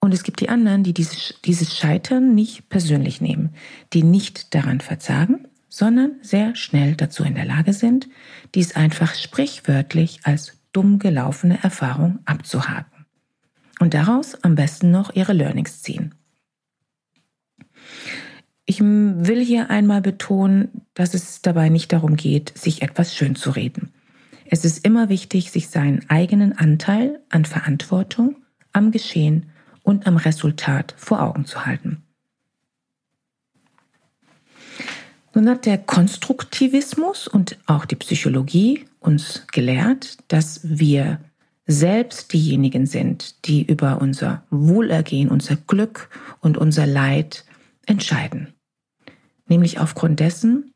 Und 0.00 0.12
es 0.12 0.24
gibt 0.24 0.40
die 0.40 0.48
anderen, 0.48 0.82
die 0.82 0.94
dieses, 0.94 1.76
Scheitern 1.76 2.34
nicht 2.34 2.68
persönlich 2.68 3.20
nehmen, 3.20 3.54
die 3.92 4.02
nicht 4.02 4.54
daran 4.54 4.80
verzagen, 4.80 5.46
sondern 5.68 6.16
sehr 6.22 6.56
schnell 6.56 6.96
dazu 6.96 7.24
in 7.24 7.34
der 7.34 7.44
Lage 7.44 7.72
sind, 7.72 8.08
dies 8.54 8.74
einfach 8.74 9.14
sprichwörtlich 9.14 10.20
als 10.24 10.58
dumm 10.72 10.98
gelaufene 10.98 11.62
Erfahrung 11.62 12.18
abzuhaken. 12.24 12.91
Und 13.78 13.94
daraus 13.94 14.36
am 14.42 14.54
besten 14.54 14.90
noch 14.90 15.14
ihre 15.14 15.32
Learnings 15.32 15.82
ziehen. 15.82 16.14
Ich 18.64 18.80
will 18.80 19.44
hier 19.44 19.70
einmal 19.70 20.00
betonen, 20.00 20.68
dass 20.94 21.14
es 21.14 21.42
dabei 21.42 21.68
nicht 21.68 21.92
darum 21.92 22.16
geht, 22.16 22.56
sich 22.56 22.82
etwas 22.82 23.14
schön 23.14 23.34
zu 23.34 23.50
reden. 23.50 23.92
Es 24.46 24.64
ist 24.64 24.84
immer 24.84 25.08
wichtig, 25.08 25.50
sich 25.50 25.68
seinen 25.68 26.08
eigenen 26.10 26.56
Anteil 26.56 27.20
an 27.30 27.44
Verantwortung 27.44 28.36
am 28.72 28.90
Geschehen 28.90 29.50
und 29.82 30.06
am 30.06 30.16
Resultat 30.16 30.94
vor 30.96 31.22
Augen 31.22 31.44
zu 31.44 31.66
halten. 31.66 32.02
Nun 35.34 35.48
hat 35.48 35.64
der 35.64 35.78
Konstruktivismus 35.78 37.26
und 37.26 37.58
auch 37.66 37.86
die 37.86 37.96
Psychologie 37.96 38.84
uns 39.00 39.46
gelehrt, 39.50 40.18
dass 40.28 40.60
wir 40.62 41.18
selbst 41.72 42.32
diejenigen 42.32 42.86
sind, 42.86 43.46
die 43.46 43.62
über 43.64 44.00
unser 44.00 44.44
Wohlergehen, 44.50 45.30
unser 45.30 45.56
Glück 45.56 46.08
und 46.40 46.58
unser 46.58 46.86
Leid 46.86 47.44
entscheiden. 47.86 48.54
Nämlich 49.46 49.80
aufgrund 49.80 50.20
dessen, 50.20 50.72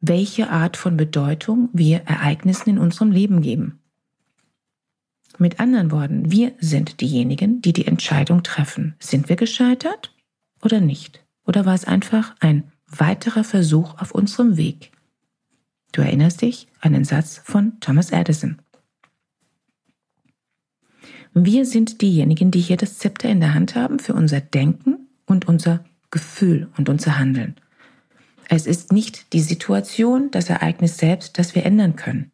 welche 0.00 0.50
Art 0.50 0.76
von 0.76 0.96
Bedeutung 0.96 1.68
wir 1.72 2.02
Ereignissen 2.02 2.70
in 2.70 2.78
unserem 2.78 3.10
Leben 3.10 3.42
geben. 3.42 3.80
Mit 5.38 5.60
anderen 5.60 5.90
Worten, 5.90 6.30
wir 6.30 6.52
sind 6.58 7.00
diejenigen, 7.00 7.60
die 7.62 7.72
die 7.72 7.86
Entscheidung 7.86 8.42
treffen. 8.42 8.94
Sind 8.98 9.28
wir 9.28 9.36
gescheitert 9.36 10.14
oder 10.62 10.80
nicht? 10.80 11.24
Oder 11.46 11.64
war 11.64 11.74
es 11.74 11.84
einfach 11.84 12.34
ein 12.40 12.72
weiterer 12.86 13.44
Versuch 13.44 13.98
auf 13.98 14.12
unserem 14.12 14.56
Weg? 14.56 14.92
Du 15.92 16.02
erinnerst 16.02 16.42
dich 16.42 16.68
an 16.80 16.92
den 16.92 17.04
Satz 17.04 17.40
von 17.44 17.78
Thomas 17.80 18.10
Edison. 18.10 18.58
Wir 21.34 21.66
sind 21.66 22.00
diejenigen, 22.02 22.50
die 22.50 22.60
hier 22.60 22.76
das 22.76 22.98
Zepter 22.98 23.28
in 23.28 23.40
der 23.40 23.54
Hand 23.54 23.74
haben 23.74 23.98
für 23.98 24.14
unser 24.14 24.40
Denken 24.40 25.08
und 25.26 25.46
unser 25.46 25.84
Gefühl 26.10 26.68
und 26.76 26.88
unser 26.88 27.18
Handeln. 27.18 27.56
Es 28.48 28.66
ist 28.66 28.92
nicht 28.92 29.32
die 29.34 29.40
Situation, 29.40 30.30
das 30.30 30.48
Ereignis 30.48 30.96
selbst, 30.96 31.38
das 31.38 31.54
wir 31.54 31.66
ändern 31.66 31.96
können. 31.96 32.32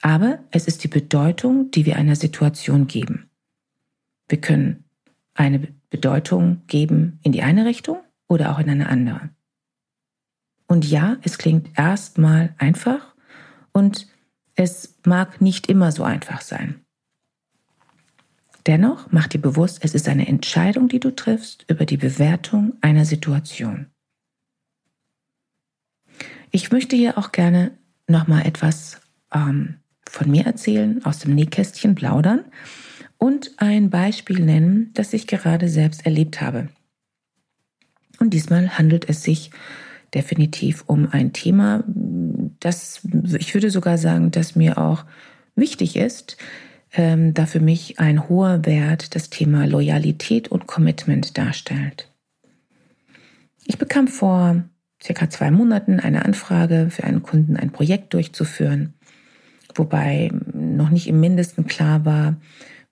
Aber 0.00 0.38
es 0.52 0.68
ist 0.68 0.84
die 0.84 0.88
Bedeutung, 0.88 1.72
die 1.72 1.86
wir 1.86 1.96
einer 1.96 2.14
Situation 2.14 2.86
geben. 2.86 3.28
Wir 4.28 4.40
können 4.40 4.84
eine 5.34 5.68
Bedeutung 5.90 6.62
geben 6.66 7.18
in 7.22 7.32
die 7.32 7.42
eine 7.42 7.64
Richtung 7.64 7.98
oder 8.28 8.52
auch 8.52 8.60
in 8.60 8.70
eine 8.70 8.88
andere. 8.88 9.30
Und 10.68 10.88
ja, 10.88 11.16
es 11.22 11.38
klingt 11.38 11.76
erstmal 11.76 12.54
einfach 12.58 13.14
und 13.72 14.06
es 14.54 14.98
mag 15.04 15.40
nicht 15.40 15.68
immer 15.68 15.90
so 15.92 16.04
einfach 16.04 16.42
sein. 16.42 16.84
Dennoch 18.68 19.10
mach 19.10 19.28
dir 19.28 19.40
bewusst, 19.40 19.78
es 19.80 19.94
ist 19.94 20.08
eine 20.08 20.28
Entscheidung, 20.28 20.88
die 20.88 21.00
du 21.00 21.10
triffst 21.10 21.64
über 21.68 21.86
die 21.86 21.96
Bewertung 21.96 22.74
einer 22.82 23.06
Situation. 23.06 23.86
Ich 26.50 26.70
möchte 26.70 26.94
hier 26.94 27.16
auch 27.16 27.32
gerne 27.32 27.70
nochmal 28.08 28.46
etwas 28.46 29.00
ähm, 29.32 29.76
von 30.06 30.30
mir 30.30 30.44
erzählen, 30.44 31.02
aus 31.06 31.20
dem 31.20 31.34
Nähkästchen 31.34 31.94
plaudern 31.94 32.44
und 33.16 33.52
ein 33.56 33.88
Beispiel 33.88 34.40
nennen, 34.40 34.90
das 34.92 35.14
ich 35.14 35.26
gerade 35.26 35.70
selbst 35.70 36.04
erlebt 36.04 36.42
habe. 36.42 36.68
Und 38.20 38.34
diesmal 38.34 38.76
handelt 38.76 39.08
es 39.08 39.22
sich 39.22 39.50
definitiv 40.12 40.84
um 40.86 41.08
ein 41.10 41.32
Thema, 41.32 41.84
das 41.86 43.00
ich 43.38 43.54
würde 43.54 43.70
sogar 43.70 43.96
sagen, 43.96 44.30
dass 44.30 44.56
mir 44.56 44.76
auch 44.76 45.06
wichtig 45.54 45.96
ist, 45.96 46.36
ähm, 46.92 47.34
da 47.34 47.46
für 47.46 47.60
mich 47.60 47.98
ein 47.98 48.28
hoher 48.28 48.64
Wert 48.64 49.14
das 49.14 49.30
Thema 49.30 49.66
Loyalität 49.66 50.48
und 50.48 50.66
Commitment 50.66 51.36
darstellt. 51.36 52.10
Ich 53.64 53.78
bekam 53.78 54.08
vor 54.08 54.64
circa 55.02 55.30
zwei 55.30 55.50
Monaten 55.50 56.00
eine 56.00 56.24
Anfrage 56.24 56.88
für 56.90 57.04
einen 57.04 57.22
Kunden, 57.22 57.56
ein 57.56 57.70
Projekt 57.70 58.14
durchzuführen 58.14 58.94
wobei 59.78 60.30
noch 60.52 60.90
nicht 60.90 61.06
im 61.06 61.20
Mindesten 61.20 61.66
klar 61.66 62.04
war, 62.04 62.36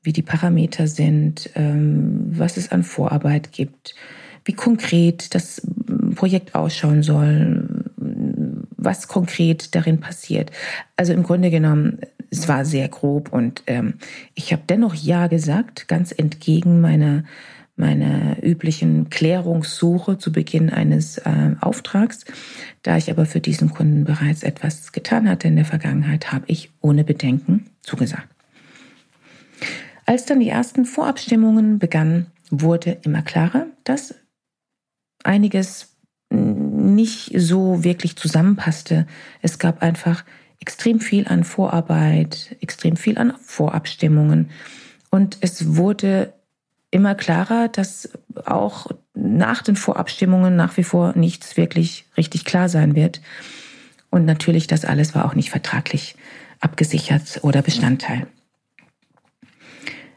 wie 0.02 0.12
die 0.12 0.22
Parameter 0.22 0.86
sind, 0.86 1.50
ähm, 1.54 2.26
was 2.30 2.56
es 2.56 2.70
an 2.70 2.84
Vorarbeit 2.84 3.52
gibt, 3.52 3.94
wie 4.44 4.52
konkret 4.52 5.34
das 5.34 5.60
Projekt 6.14 6.54
ausschauen 6.54 7.02
soll, 7.02 7.84
was 7.96 9.08
konkret 9.08 9.74
darin 9.74 9.98
passiert. 9.98 10.52
Also 10.94 11.12
im 11.12 11.24
Grunde 11.24 11.50
genommen, 11.50 11.98
es 12.30 12.48
war 12.48 12.64
sehr 12.64 12.88
grob 12.88 13.32
und 13.32 13.62
ähm, 13.66 13.94
ich 14.34 14.52
habe 14.52 14.62
dennoch 14.68 14.94
Ja 14.94 15.26
gesagt, 15.26 15.88
ganz 15.88 16.12
entgegen 16.12 16.80
meiner 16.80 17.24
meiner 17.76 18.42
üblichen 18.42 19.10
Klärungssuche 19.10 20.16
zu 20.16 20.32
Beginn 20.32 20.70
eines 20.70 21.18
äh, 21.18 21.54
Auftrags. 21.60 22.24
Da 22.82 22.96
ich 22.96 23.10
aber 23.10 23.26
für 23.26 23.40
diesen 23.40 23.70
Kunden 23.70 24.04
bereits 24.04 24.42
etwas 24.42 24.92
getan 24.92 25.28
hatte 25.28 25.48
in 25.48 25.56
der 25.56 25.66
Vergangenheit, 25.66 26.32
habe 26.32 26.44
ich 26.48 26.70
ohne 26.80 27.04
Bedenken 27.04 27.66
zugesagt. 27.82 28.28
Als 30.06 30.24
dann 30.24 30.40
die 30.40 30.48
ersten 30.48 30.86
Vorabstimmungen 30.86 31.78
begannen, 31.78 32.26
wurde 32.50 32.96
immer 33.02 33.22
klarer, 33.22 33.66
dass 33.84 34.14
einiges 35.22 35.96
nicht 36.30 37.32
so 37.36 37.84
wirklich 37.84 38.16
zusammenpasste. 38.16 39.06
Es 39.42 39.58
gab 39.58 39.82
einfach 39.82 40.24
extrem 40.66 40.98
viel 40.98 41.28
an 41.28 41.44
Vorarbeit, 41.44 42.56
extrem 42.60 42.96
viel 42.96 43.18
an 43.18 43.34
Vorabstimmungen. 43.40 44.50
Und 45.10 45.38
es 45.40 45.76
wurde 45.76 46.32
immer 46.90 47.14
klarer, 47.14 47.68
dass 47.68 48.18
auch 48.44 48.88
nach 49.14 49.62
den 49.62 49.76
Vorabstimmungen 49.76 50.56
nach 50.56 50.76
wie 50.76 50.82
vor 50.82 51.12
nichts 51.16 51.56
wirklich 51.56 52.06
richtig 52.16 52.44
klar 52.44 52.68
sein 52.68 52.96
wird. 52.96 53.20
Und 54.10 54.24
natürlich, 54.24 54.66
das 54.66 54.84
alles 54.84 55.14
war 55.14 55.24
auch 55.26 55.36
nicht 55.36 55.50
vertraglich 55.50 56.16
abgesichert 56.58 57.40
oder 57.42 57.62
Bestandteil. 57.62 58.26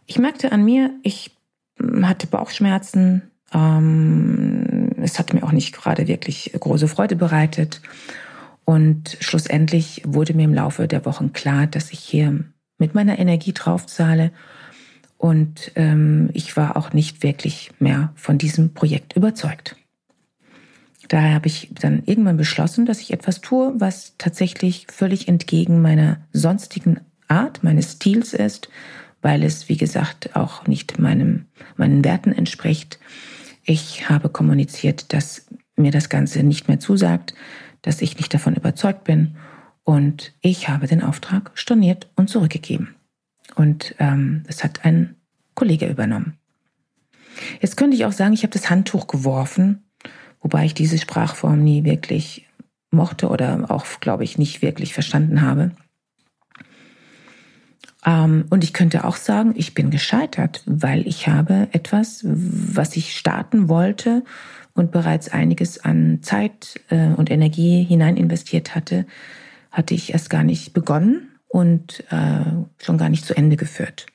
Ich 0.08 0.18
merkte 0.18 0.51
an 0.51 0.65
mir, 0.65 0.96
ich 1.03 1.29
hatte 2.01 2.25
Bauchschmerzen. 2.25 3.29
Ähm, 3.53 4.96
es 5.00 5.20
hat 5.20 5.32
mir 5.32 5.44
auch 5.44 5.51
nicht 5.51 5.75
gerade 5.75 6.08
wirklich 6.08 6.51
große 6.60 6.88
Freude 6.88 7.15
bereitet. 7.15 7.82
Und 8.70 9.18
schlussendlich 9.20 10.04
wurde 10.06 10.36
mir 10.36 10.44
im 10.44 10.54
Laufe 10.54 10.88
der 10.88 11.04
Wochen 11.04 11.34
klar, 11.34 11.66
dass 11.66 11.90
ich 11.90 11.98
hier 11.98 12.44
mit 12.78 12.94
meiner 12.94 13.18
Energie 13.18 13.52
draufzahle 13.52 14.32
und 15.18 15.72
ähm, 15.74 16.30
ich 16.34 16.56
war 16.56 16.78
auch 16.78 16.94
nicht 16.94 17.24
wirklich 17.24 17.72
mehr 17.80 18.14
von 18.14 18.38
diesem 18.38 18.76
Projekt 18.76 19.16
überzeugt. 19.16 19.76
Daher 21.08 21.34
habe 21.34 21.48
ich 21.48 21.72
dann 21.82 22.04
irgendwann 22.06 22.38
beschlossen, 22.38 22.86
dass 22.86 23.02
ich 23.02 23.12
etwas 23.12 23.42
tue, 23.42 23.74
was 23.80 24.14
tatsächlich 24.20 24.86
völlig 24.88 25.28
entgegen 25.28 25.82
meiner 25.82 26.22
sonstigen 26.32 27.00
Art, 27.28 27.64
meines 27.64 27.94
Stils 27.94 28.36
ist, 28.36 28.70
weil 29.24 29.42
es, 29.42 29.68
wie 29.68 29.78
gesagt, 29.78 30.36
auch 30.36 30.68
nicht 30.68 31.00
meinem, 31.00 31.48
meinen 31.76 32.06
Werten 32.06 32.34
entspricht. 32.34 33.00
Ich 33.64 34.12
habe 34.12 34.30
kommuniziert, 34.30 35.12
dass 35.12 35.48
mir 35.76 35.92
das 35.92 36.10
Ganze 36.10 36.44
nicht 36.44 36.68
mehr 36.68 36.80
zusagt, 36.80 37.34
dass 37.82 38.02
ich 38.02 38.18
nicht 38.18 38.34
davon 38.34 38.56
überzeugt 38.56 39.04
bin 39.04 39.36
und 39.84 40.34
ich 40.42 40.70
habe 40.70 40.88
den 40.88 41.04
Auftrag 41.04 41.52
storniert 41.56 42.10
und 42.16 42.30
zurückgegeben. 42.30 42.96
Und 43.56 43.96
ähm, 44.00 44.44
es 44.48 44.64
hat 44.64 44.86
ein 44.86 45.16
Kollege 45.56 45.88
übernommen. 45.88 46.38
Jetzt 47.62 47.78
könnte 47.78 47.96
ich 47.96 48.06
auch 48.06 48.12
sagen, 48.12 48.34
ich 48.34 48.44
habe 48.44 48.54
das 48.54 48.70
Handtuch 48.70 49.08
geworfen, 49.08 49.84
wobei 50.42 50.66
ich 50.66 50.74
diese 50.74 50.98
Sprachform 50.98 51.64
nie 51.64 51.84
wirklich 51.84 52.48
mochte 52.92 53.30
oder 53.30 53.66
auch, 53.70 53.86
glaube 54.00 54.24
ich, 54.24 54.38
nicht 54.38 54.62
wirklich 54.62 54.94
verstanden 54.94 55.42
habe. 55.42 55.72
Ähm, 58.06 58.46
und 58.50 58.64
ich 58.64 58.74
könnte 58.74 59.04
auch 59.04 59.16
sagen, 59.16 59.54
ich 59.56 59.74
bin 59.74 59.90
gescheitert, 59.90 60.64
weil 60.66 61.08
ich 61.08 61.28
habe 61.28 61.68
etwas, 61.72 62.22
was 62.24 62.96
ich 62.96 63.16
starten 63.16 63.70
wollte 63.70 64.24
und 64.80 64.92
bereits 64.92 65.30
einiges 65.30 65.84
an 65.84 66.20
Zeit 66.24 66.80
äh, 66.90 67.10
und 67.10 67.30
Energie 67.30 67.84
hinein 67.84 68.16
investiert 68.18 68.76
hatte, 68.76 69.06
hatte 69.72 69.94
ich 69.94 70.14
erst 70.14 70.30
gar 70.30 70.44
nicht 70.44 70.74
begonnen 70.74 71.28
und 71.50 72.04
äh, 72.10 72.46
schon 72.82 72.98
gar 72.98 73.10
nicht 73.10 73.26
zu 73.26 73.36
Ende 73.36 73.58
geführt. 73.58 74.06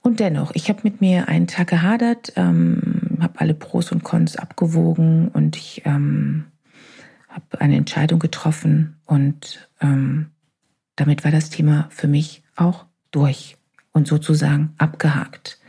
Und 0.00 0.18
dennoch, 0.18 0.52
ich 0.54 0.68
habe 0.68 0.80
mit 0.82 1.00
mir 1.00 1.28
einen 1.28 1.46
Tag 1.46 1.68
gehadert, 1.68 2.32
ähm, 2.36 3.18
habe 3.20 3.40
alle 3.40 3.54
Pros 3.54 3.92
und 3.92 4.02
Cons 4.02 4.36
abgewogen 4.36 5.28
und 5.28 5.56
ich 5.56 5.82
ähm, 5.84 6.46
habe 7.28 7.60
eine 7.60 7.76
Entscheidung 7.76 8.18
getroffen 8.18 8.96
und 9.04 9.68
ähm, 9.80 10.30
damit 10.96 11.24
war 11.24 11.30
das 11.30 11.50
Thema 11.50 11.88
für 11.90 12.08
mich 12.08 12.42
auch 12.56 12.86
durch 13.10 13.56
und 13.92 14.08
sozusagen 14.08 14.74
abgehakt. 14.78 15.60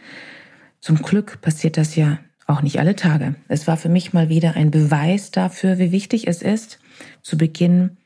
Zum 0.79 0.97
Glück 0.97 1.41
passiert 1.41 1.77
das 1.77 1.95
ja 1.95 2.17
auch 2.47 2.61
nicht 2.61 2.79
alle 2.79 2.95
Tage. 2.95 3.35
Es 3.47 3.67
war 3.67 3.77
für 3.77 3.89
mich 3.89 4.13
mal 4.13 4.29
wieder 4.29 4.55
ein 4.55 4.71
Beweis 4.71 5.31
dafür, 5.31 5.79
wie 5.79 5.91
wichtig 5.91 6.27
es 6.27 6.41
ist, 6.41 6.79
zu 7.21 7.37
Beginn 7.37 7.97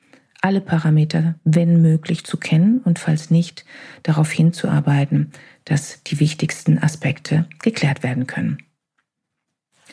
alle 0.41 0.61
Parameter, 0.61 1.35
wenn 1.43 1.81
möglich, 1.81 2.23
zu 2.23 2.37
kennen 2.37 2.79
und 2.79 2.99
falls 2.99 3.31
nicht, 3.31 3.65
darauf 4.03 4.31
hinzuarbeiten, 4.31 5.31
dass 5.65 6.03
die 6.03 6.19
wichtigsten 6.19 6.77
Aspekte 6.77 7.47
geklärt 7.61 8.03
werden 8.03 8.27
können. 8.27 8.59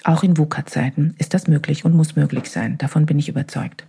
Auch 0.05 0.23
in 0.23 0.37
VUCA-Zeiten 0.37 1.15
ist 1.19 1.33
das 1.33 1.49
möglich 1.49 1.85
und 1.85 1.95
muss 1.95 2.15
möglich 2.15 2.51
sein. 2.51 2.77
Davon 2.77 3.07
bin 3.07 3.19
ich 3.19 3.31
überzeugt. 3.31 3.87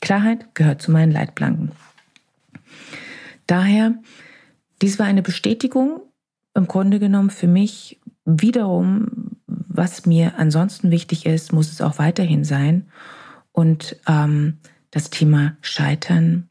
Klarheit 0.00 0.54
gehört 0.54 0.82
zu 0.82 0.90
meinen 0.90 1.12
Leitplanken. 1.12 1.70
Daher, 3.46 3.94
dies 4.82 4.98
war 4.98 5.06
eine 5.06 5.22
Bestätigung 5.22 6.00
im 6.54 6.66
Grunde 6.66 6.98
genommen 6.98 7.30
für 7.30 7.46
mich 7.46 8.00
wiederum, 8.24 9.36
was 9.74 10.06
mir 10.06 10.38
ansonsten 10.38 10.92
wichtig 10.92 11.26
ist, 11.26 11.52
muss 11.52 11.70
es 11.70 11.80
auch 11.80 11.98
weiterhin 11.98 12.44
sein. 12.44 12.86
Und 13.50 13.96
ähm, 14.06 14.58
das 14.92 15.10
Thema 15.10 15.56
Scheitern 15.60 16.48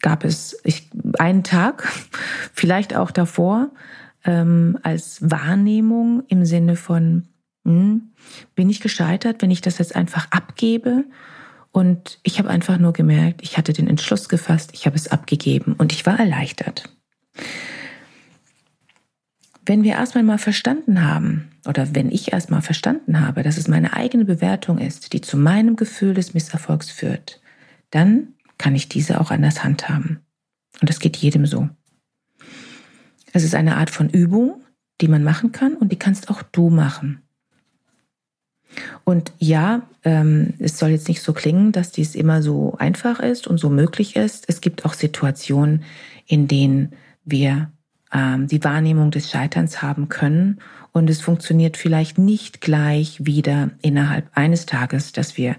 gab 0.00 0.24
es 0.24 0.60
ich, 0.62 0.88
einen 1.18 1.42
Tag, 1.42 1.88
vielleicht 2.52 2.94
auch 2.94 3.10
davor, 3.10 3.70
ähm, 4.24 4.78
als 4.84 5.18
Wahrnehmung 5.28 6.22
im 6.28 6.44
Sinne 6.44 6.76
von, 6.76 7.26
hm, 7.64 8.12
bin 8.54 8.70
ich 8.70 8.80
gescheitert, 8.80 9.42
wenn 9.42 9.50
ich 9.50 9.60
das 9.60 9.78
jetzt 9.78 9.96
einfach 9.96 10.30
abgebe? 10.30 11.04
Und 11.72 12.20
ich 12.22 12.38
habe 12.38 12.48
einfach 12.48 12.78
nur 12.78 12.92
gemerkt, 12.92 13.42
ich 13.42 13.58
hatte 13.58 13.72
den 13.72 13.88
Entschluss 13.88 14.28
gefasst, 14.28 14.70
ich 14.72 14.86
habe 14.86 14.94
es 14.94 15.08
abgegeben 15.08 15.74
und 15.78 15.92
ich 15.92 16.06
war 16.06 16.18
erleichtert. 16.18 16.88
Wenn 19.64 19.84
wir 19.84 19.92
erstmal 19.92 20.24
mal 20.24 20.38
verstanden 20.38 21.04
haben, 21.04 21.50
oder 21.66 21.94
wenn 21.94 22.10
ich 22.10 22.32
erstmal 22.32 22.62
verstanden 22.62 23.20
habe, 23.20 23.42
dass 23.42 23.56
es 23.56 23.68
meine 23.68 23.92
eigene 23.92 24.24
Bewertung 24.24 24.78
ist, 24.78 25.12
die 25.12 25.20
zu 25.20 25.36
meinem 25.36 25.76
Gefühl 25.76 26.14
des 26.14 26.34
Misserfolgs 26.34 26.90
führt, 26.90 27.40
dann 27.90 28.34
kann 28.58 28.74
ich 28.74 28.88
diese 28.88 29.20
auch 29.20 29.30
anders 29.30 29.62
handhaben. 29.62 30.20
Und 30.80 30.88
das 30.88 30.98
geht 30.98 31.16
jedem 31.16 31.46
so. 31.46 31.68
Es 33.32 33.44
ist 33.44 33.54
eine 33.54 33.76
Art 33.76 33.90
von 33.90 34.10
Übung, 34.10 34.62
die 35.00 35.08
man 35.08 35.24
machen 35.24 35.52
kann 35.52 35.74
und 35.74 35.92
die 35.92 35.98
kannst 35.98 36.28
auch 36.28 36.42
du 36.42 36.68
machen. 36.68 37.22
Und 39.04 39.32
ja, 39.38 39.82
ähm, 40.04 40.54
es 40.58 40.78
soll 40.78 40.90
jetzt 40.90 41.08
nicht 41.08 41.22
so 41.22 41.32
klingen, 41.32 41.72
dass 41.72 41.92
dies 41.92 42.14
immer 42.14 42.42
so 42.42 42.76
einfach 42.78 43.20
ist 43.20 43.46
und 43.46 43.58
so 43.58 43.68
möglich 43.68 44.16
ist. 44.16 44.44
Es 44.48 44.60
gibt 44.60 44.84
auch 44.84 44.94
Situationen, 44.94 45.84
in 46.26 46.48
denen 46.48 46.92
wir 47.24 47.71
ähm, 48.12 48.46
die 48.46 48.62
Wahrnehmung 48.62 49.10
des 49.10 49.30
Scheiterns 49.30 49.82
haben 49.82 50.08
können 50.08 50.60
und 50.92 51.08
es 51.08 51.20
funktioniert 51.20 51.76
vielleicht 51.76 52.18
nicht 52.18 52.60
gleich 52.60 53.24
wieder 53.24 53.70
innerhalb 53.80 54.26
eines 54.34 54.66
Tages, 54.66 55.12
dass 55.12 55.36
wir 55.36 55.56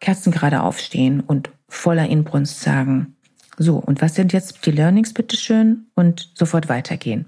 kerzengerade 0.00 0.62
aufstehen 0.62 1.20
und 1.20 1.50
voller 1.68 2.08
Inbrunst 2.08 2.60
sagen, 2.60 3.16
so, 3.56 3.76
und 3.76 4.00
was 4.00 4.14
sind 4.14 4.32
jetzt 4.32 4.64
die 4.66 4.70
Learnings, 4.70 5.12
bitteschön, 5.12 5.86
und 5.94 6.30
sofort 6.34 6.68
weitergehen. 6.68 7.26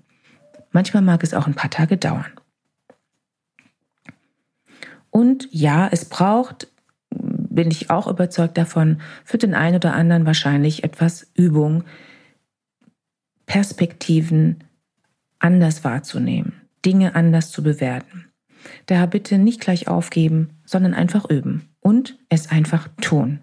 Manchmal 0.70 1.02
mag 1.02 1.24
es 1.24 1.34
auch 1.34 1.48
ein 1.48 1.54
paar 1.54 1.70
Tage 1.70 1.96
dauern. 1.96 2.30
Und 5.10 5.48
ja, 5.50 5.88
es 5.90 6.04
braucht, 6.04 6.68
bin 7.10 7.70
ich 7.72 7.90
auch 7.90 8.06
überzeugt 8.06 8.56
davon, 8.56 9.00
für 9.24 9.38
den 9.38 9.54
einen 9.54 9.76
oder 9.76 9.92
anderen 9.94 10.24
wahrscheinlich 10.24 10.84
etwas 10.84 11.28
Übung, 11.34 11.82
Perspektiven 13.50 14.62
anders 15.40 15.82
wahrzunehmen, 15.82 16.52
Dinge 16.86 17.16
anders 17.16 17.50
zu 17.50 17.64
bewerten. 17.64 18.26
Daher 18.86 19.08
bitte 19.08 19.38
nicht 19.38 19.60
gleich 19.60 19.88
aufgeben, 19.88 20.50
sondern 20.64 20.94
einfach 20.94 21.28
üben 21.28 21.68
und 21.80 22.16
es 22.28 22.48
einfach 22.52 22.86
tun. 23.00 23.40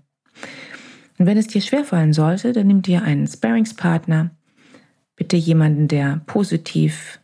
Und 1.19 1.25
wenn 1.25 1.37
es 1.37 1.47
dir 1.47 1.59
schwerfallen 1.59 2.13
sollte, 2.13 2.53
dann 2.53 2.67
nimm 2.67 2.83
dir 2.83 3.03
einen 3.03 3.27
Sparingspartner, 3.27 4.31
bitte 5.17 5.35
jemanden, 5.35 5.89
der 5.89 6.21
positiv 6.25 7.19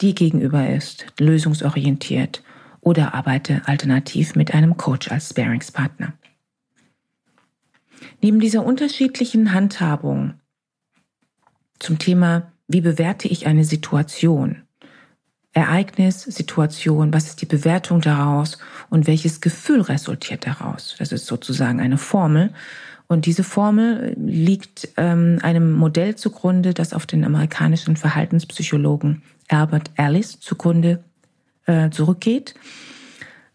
dir 0.00 0.14
gegenüber 0.14 0.70
ist, 0.70 1.06
lösungsorientiert 1.18 2.44
oder 2.80 3.12
arbeite 3.12 3.62
alternativ 3.66 4.36
mit 4.36 4.54
einem 4.54 4.76
Coach 4.76 5.10
als 5.10 5.30
Sparingspartner. 5.30 6.12
Neben 8.22 8.38
dieser 8.38 8.64
unterschiedlichen 8.64 9.52
Handhabung 9.52 10.34
zum 11.80 11.98
Thema, 11.98 12.52
wie 12.68 12.80
bewerte 12.80 13.28
ich 13.28 13.46
eine 13.46 13.64
Situation, 13.64 14.62
Ereignis, 15.52 16.22
Situation, 16.22 17.12
was 17.12 17.26
ist 17.26 17.42
die 17.42 17.46
Bewertung 17.46 18.00
daraus 18.00 18.58
und 18.88 19.08
welches 19.08 19.40
Gefühl 19.40 19.80
resultiert 19.80 20.46
daraus. 20.46 20.94
Das 20.98 21.10
ist 21.10 21.26
sozusagen 21.26 21.80
eine 21.80 21.98
Formel. 21.98 22.52
Und 23.08 23.26
diese 23.26 23.42
Formel 23.42 24.14
liegt 24.16 24.90
ähm, 24.96 25.40
einem 25.42 25.72
Modell 25.72 26.14
zugrunde, 26.14 26.72
das 26.72 26.92
auf 26.92 27.06
den 27.06 27.24
amerikanischen 27.24 27.96
Verhaltenspsychologen 27.96 29.22
Albert 29.48 29.90
Ellis 29.96 30.38
zugrunde 30.38 31.02
äh, 31.66 31.90
zurückgeht. 31.90 32.54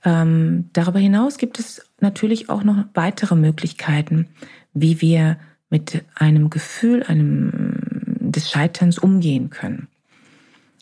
Ähm, 0.04 0.70
darüber 0.74 1.00
hinaus 1.00 1.38
gibt 1.38 1.60
es 1.60 1.82
natürlich 2.02 2.50
auch 2.50 2.66
noch 2.66 2.84
weitere 2.94 3.36
Möglichkeiten, 3.36 4.28
wie 4.74 5.00
wir 5.00 5.38
mit 5.70 6.04
einem 6.16 6.50
Gefühl 6.50 7.04
einem, 7.04 7.65
des 8.36 8.50
Scheiterns 8.50 8.98
umgehen 8.98 9.50
können. 9.50 9.88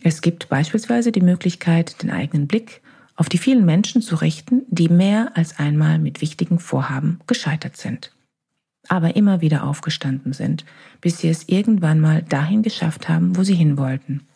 Es 0.02 0.22
gibt 0.22 0.50
beispielsweise 0.50 1.12
die 1.12 1.22
Möglichkeit, 1.22 2.02
den 2.04 2.10
eigenen 2.10 2.48
Blick 2.48 2.82
auf 3.16 3.30
die 3.30 3.38
vielen 3.38 3.66
Menschen 3.66 4.02
zu 4.02 4.16
richten, 4.16 4.64
die 4.68 4.90
mehr 4.90 5.32
als 5.36 5.60
einmal 5.60 6.00
mit 6.00 6.22
wichtigen 6.22 6.60
Vorhaben 6.60 7.20
gescheitert 7.28 7.78
sind, 7.78 8.12
aber 8.88 9.16
immer 9.16 9.42
wieder 9.42 9.64
aufgestanden 9.64 10.34
sind, 10.34 10.66
bis 11.00 11.20
sie 11.20 11.30
es 11.30 11.48
irgendwann 11.48 12.00
mal 12.00 12.24
dahin 12.24 12.64
geschafft 12.64 13.08
haben, 13.08 13.38
wo 13.38 13.44
sie 13.44 13.56
hin 13.56 13.78
wollten. 13.78 14.28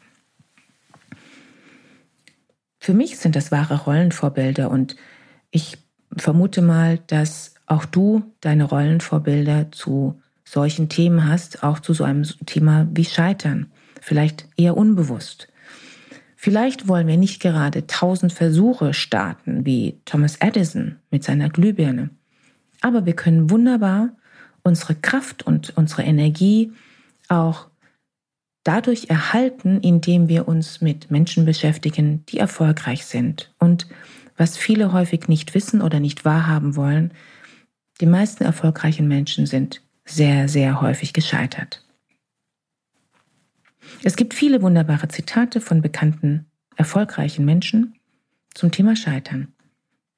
Für 2.79 2.93
mich 2.93 3.17
sind 3.17 3.35
das 3.35 3.51
wahre 3.51 3.83
Rollenvorbilder 3.83 4.71
und 4.71 4.95
ich 5.51 5.77
vermute 6.15 6.61
mal, 6.61 6.99
dass 7.07 7.55
auch 7.65 7.83
du 7.83 8.23
deine 8.39 8.63
Rollenvorbilder 8.63 9.71
zu 9.71 10.21
solchen 10.49 10.87
Themen 10.87 11.27
hast, 11.27 11.63
auch 11.63 11.79
zu 11.79 11.93
so 11.93 12.05
einem 12.05 12.23
Thema 12.45 12.87
wie 12.93 13.03
Scheitern, 13.03 13.69
vielleicht 14.01 14.47
eher 14.55 14.77
unbewusst. 14.77 15.49
Vielleicht 16.37 16.87
wollen 16.87 17.07
wir 17.07 17.17
nicht 17.17 17.41
gerade 17.41 17.85
tausend 17.87 18.31
Versuche 18.31 18.93
starten 18.93 19.65
wie 19.65 19.99
Thomas 20.05 20.37
Edison 20.37 20.95
mit 21.11 21.23
seiner 21.23 21.49
Glühbirne, 21.49 22.11
aber 22.79 23.05
wir 23.05 23.13
können 23.13 23.49
wunderbar 23.49 24.15
unsere 24.63 24.95
Kraft 24.95 25.43
und 25.43 25.75
unsere 25.75 26.03
Energie 26.03 26.71
auch 27.27 27.67
dadurch 28.63 29.09
erhalten, 29.09 29.81
indem 29.81 30.29
wir 30.29 30.47
uns 30.47 30.79
mit 30.79 31.11
Menschen 31.11 31.45
beschäftigen, 31.45 32.25
die 32.27 32.37
erfolgreich 32.37 33.05
sind. 33.05 33.53
Und 33.59 33.87
was 34.37 34.57
viele 34.57 34.93
häufig 34.93 35.27
nicht 35.27 35.55
wissen 35.55 35.81
oder 35.81 35.99
nicht 35.99 36.23
wahrhaben 36.23 36.75
wollen, 36.75 37.11
die 37.99 38.05
meisten 38.05 38.43
erfolgreichen 38.43 39.07
Menschen 39.07 39.45
sind 39.45 39.81
sehr, 40.07 40.49
sehr 40.49 40.81
häufig 40.81 41.13
gescheitert. 41.13 41.83
Es 44.03 44.15
gibt 44.15 44.33
viele 44.33 44.61
wunderbare 44.61 45.07
Zitate 45.07 45.61
von 45.61 45.81
bekannten, 45.81 46.45
erfolgreichen 46.75 47.45
Menschen 47.45 47.95
zum 48.53 48.71
Thema 48.71 48.95
Scheitern. 48.95 49.53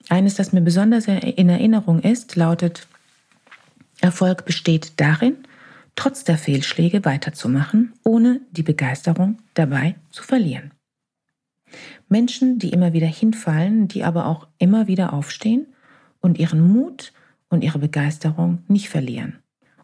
Eines, 0.07 0.35
das 0.35 0.53
mir 0.53 0.61
besonders 0.61 1.07
in 1.07 1.49
Erinnerung 1.49 2.01
ist, 2.01 2.35
lautet, 2.35 2.87
Erfolg 4.01 4.45
besteht 4.45 4.93
darin, 4.97 5.35
trotz 5.95 6.23
der 6.23 6.37
Fehlschläge 6.37 7.03
weiterzumachen, 7.03 7.93
ohne 8.05 8.39
die 8.51 8.63
Begeisterung 8.63 9.39
dabei 9.55 9.95
zu 10.11 10.23
verlieren. 10.23 10.71
Menschen, 12.07 12.59
die 12.59 12.69
immer 12.69 12.93
wieder 12.93 13.07
hinfallen, 13.07 13.87
die 13.87 14.03
aber 14.03 14.25
auch 14.25 14.47
immer 14.57 14.87
wieder 14.87 15.13
aufstehen 15.13 15.67
und 16.21 16.39
ihren 16.39 16.61
Mut 16.61 17.13
und 17.49 17.63
ihre 17.63 17.79
Begeisterung 17.79 18.63
nicht 18.67 18.89
verlieren. 18.89 19.39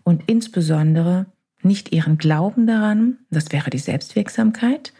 Und 0.06 0.24
insbesondere 0.28 1.26
nicht 1.64 1.92
ihren 1.92 2.18
Glauben 2.18 2.68
daran, 2.68 3.18
das 3.32 3.52
wäre 3.52 3.72
die 3.72 3.80
Selbstwirksamkeit, 3.80 4.94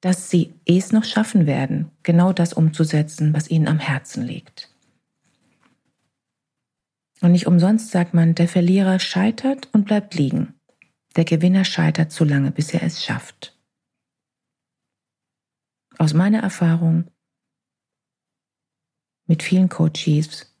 dass 0.00 0.28
sie 0.28 0.52
es 0.66 0.92
noch 0.92 1.04
schaffen 1.04 1.46
werden, 1.46 1.90
genau 2.02 2.32
das 2.32 2.52
umzusetzen, 2.52 3.32
was 3.32 3.48
ihnen 3.48 3.68
am 3.68 3.78
Herzen 3.78 4.24
liegt. 4.24 4.68
Und 7.20 7.32
nicht 7.32 7.46
umsonst 7.46 7.92
sagt 7.92 8.14
man, 8.14 8.34
der 8.34 8.48
Verlierer 8.48 8.98
scheitert 8.98 9.68
und 9.72 9.84
bleibt 9.84 10.14
liegen. 10.14 10.54
Der 11.14 11.24
Gewinner 11.24 11.64
scheitert 11.64 12.12
so 12.12 12.24
lange, 12.24 12.50
bis 12.50 12.74
er 12.74 12.82
es 12.82 13.04
schafft. 13.04 13.56
Aus 15.98 16.12
meiner 16.12 16.40
Erfahrung 16.40 17.04
mit 19.26 19.42
vielen 19.42 19.68
Coaches 19.68 20.54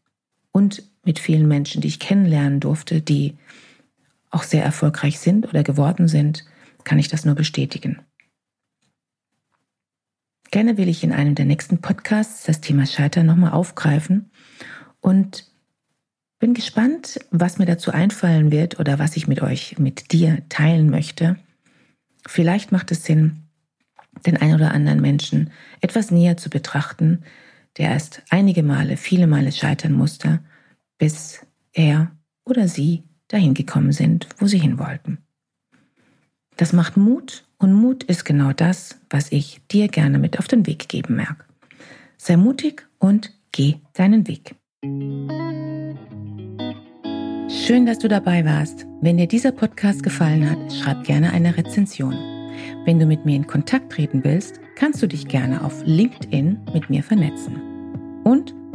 und 0.50 0.82
mit 1.04 1.18
vielen 1.18 1.46
Menschen, 1.46 1.82
die 1.82 1.88
ich 1.88 2.00
kennenlernen 2.00 2.60
durfte, 2.60 3.02
die 3.02 3.36
auch 4.36 4.42
sehr 4.42 4.62
erfolgreich 4.62 5.18
sind 5.18 5.48
oder 5.48 5.62
geworden 5.62 6.08
sind, 6.08 6.44
kann 6.84 6.98
ich 6.98 7.08
das 7.08 7.24
nur 7.24 7.34
bestätigen. 7.34 8.00
Gerne 10.50 10.76
will 10.76 10.88
ich 10.88 11.02
in 11.02 11.12
einem 11.12 11.34
der 11.34 11.46
nächsten 11.46 11.80
Podcasts 11.80 12.44
das 12.44 12.60
Thema 12.60 12.86
Scheitern 12.86 13.26
nochmal 13.26 13.52
aufgreifen 13.52 14.30
und 15.00 15.50
bin 16.38 16.52
gespannt, 16.52 17.18
was 17.30 17.58
mir 17.58 17.64
dazu 17.64 17.92
einfallen 17.92 18.52
wird 18.52 18.78
oder 18.78 18.98
was 18.98 19.16
ich 19.16 19.26
mit 19.26 19.40
euch, 19.40 19.78
mit 19.78 20.12
dir 20.12 20.42
teilen 20.50 20.90
möchte. 20.90 21.36
Vielleicht 22.26 22.72
macht 22.72 22.90
es 22.92 23.04
Sinn, 23.04 23.48
den 24.26 24.36
ein 24.36 24.54
oder 24.54 24.72
anderen 24.72 25.00
Menschen 25.00 25.50
etwas 25.80 26.10
näher 26.10 26.36
zu 26.36 26.50
betrachten, 26.50 27.24
der 27.78 27.88
erst 27.88 28.22
einige 28.28 28.62
Male, 28.62 28.98
viele 28.98 29.26
Male 29.26 29.50
scheitern 29.50 29.92
musste, 29.92 30.40
bis 30.98 31.40
er 31.72 32.12
oder 32.44 32.68
sie 32.68 33.02
dahin 33.28 33.54
gekommen 33.54 33.92
sind, 33.92 34.28
wo 34.38 34.46
sie 34.46 34.58
hin 34.58 34.78
wollten. 34.78 35.18
Das 36.56 36.72
macht 36.72 36.96
Mut 36.96 37.44
und 37.58 37.72
Mut 37.72 38.02
ist 38.04 38.24
genau 38.24 38.52
das, 38.52 38.98
was 39.10 39.30
ich 39.32 39.60
dir 39.70 39.88
gerne 39.88 40.18
mit 40.18 40.38
auf 40.38 40.48
den 40.48 40.66
Weg 40.66 40.88
geben 40.88 41.16
mag. 41.16 41.46
Sei 42.16 42.36
mutig 42.36 42.86
und 42.98 43.32
geh 43.52 43.76
deinen 43.92 44.26
Weg. 44.26 44.54
Schön, 47.48 47.86
dass 47.86 47.98
du 47.98 48.08
dabei 48.08 48.44
warst. 48.44 48.86
Wenn 49.00 49.18
dir 49.18 49.26
dieser 49.26 49.52
Podcast 49.52 50.02
gefallen 50.02 50.48
hat, 50.48 50.72
schreib 50.72 51.04
gerne 51.04 51.32
eine 51.32 51.56
Rezension. 51.56 52.14
Wenn 52.84 52.98
du 52.98 53.06
mit 53.06 53.24
mir 53.24 53.36
in 53.36 53.46
Kontakt 53.46 53.92
treten 53.92 54.24
willst, 54.24 54.60
kannst 54.76 55.02
du 55.02 55.06
dich 55.06 55.28
gerne 55.28 55.64
auf 55.64 55.82
LinkedIn 55.84 56.58
mit 56.72 56.88
mir 56.90 57.02
vernetzen. 57.02 58.22
Und 58.24 58.54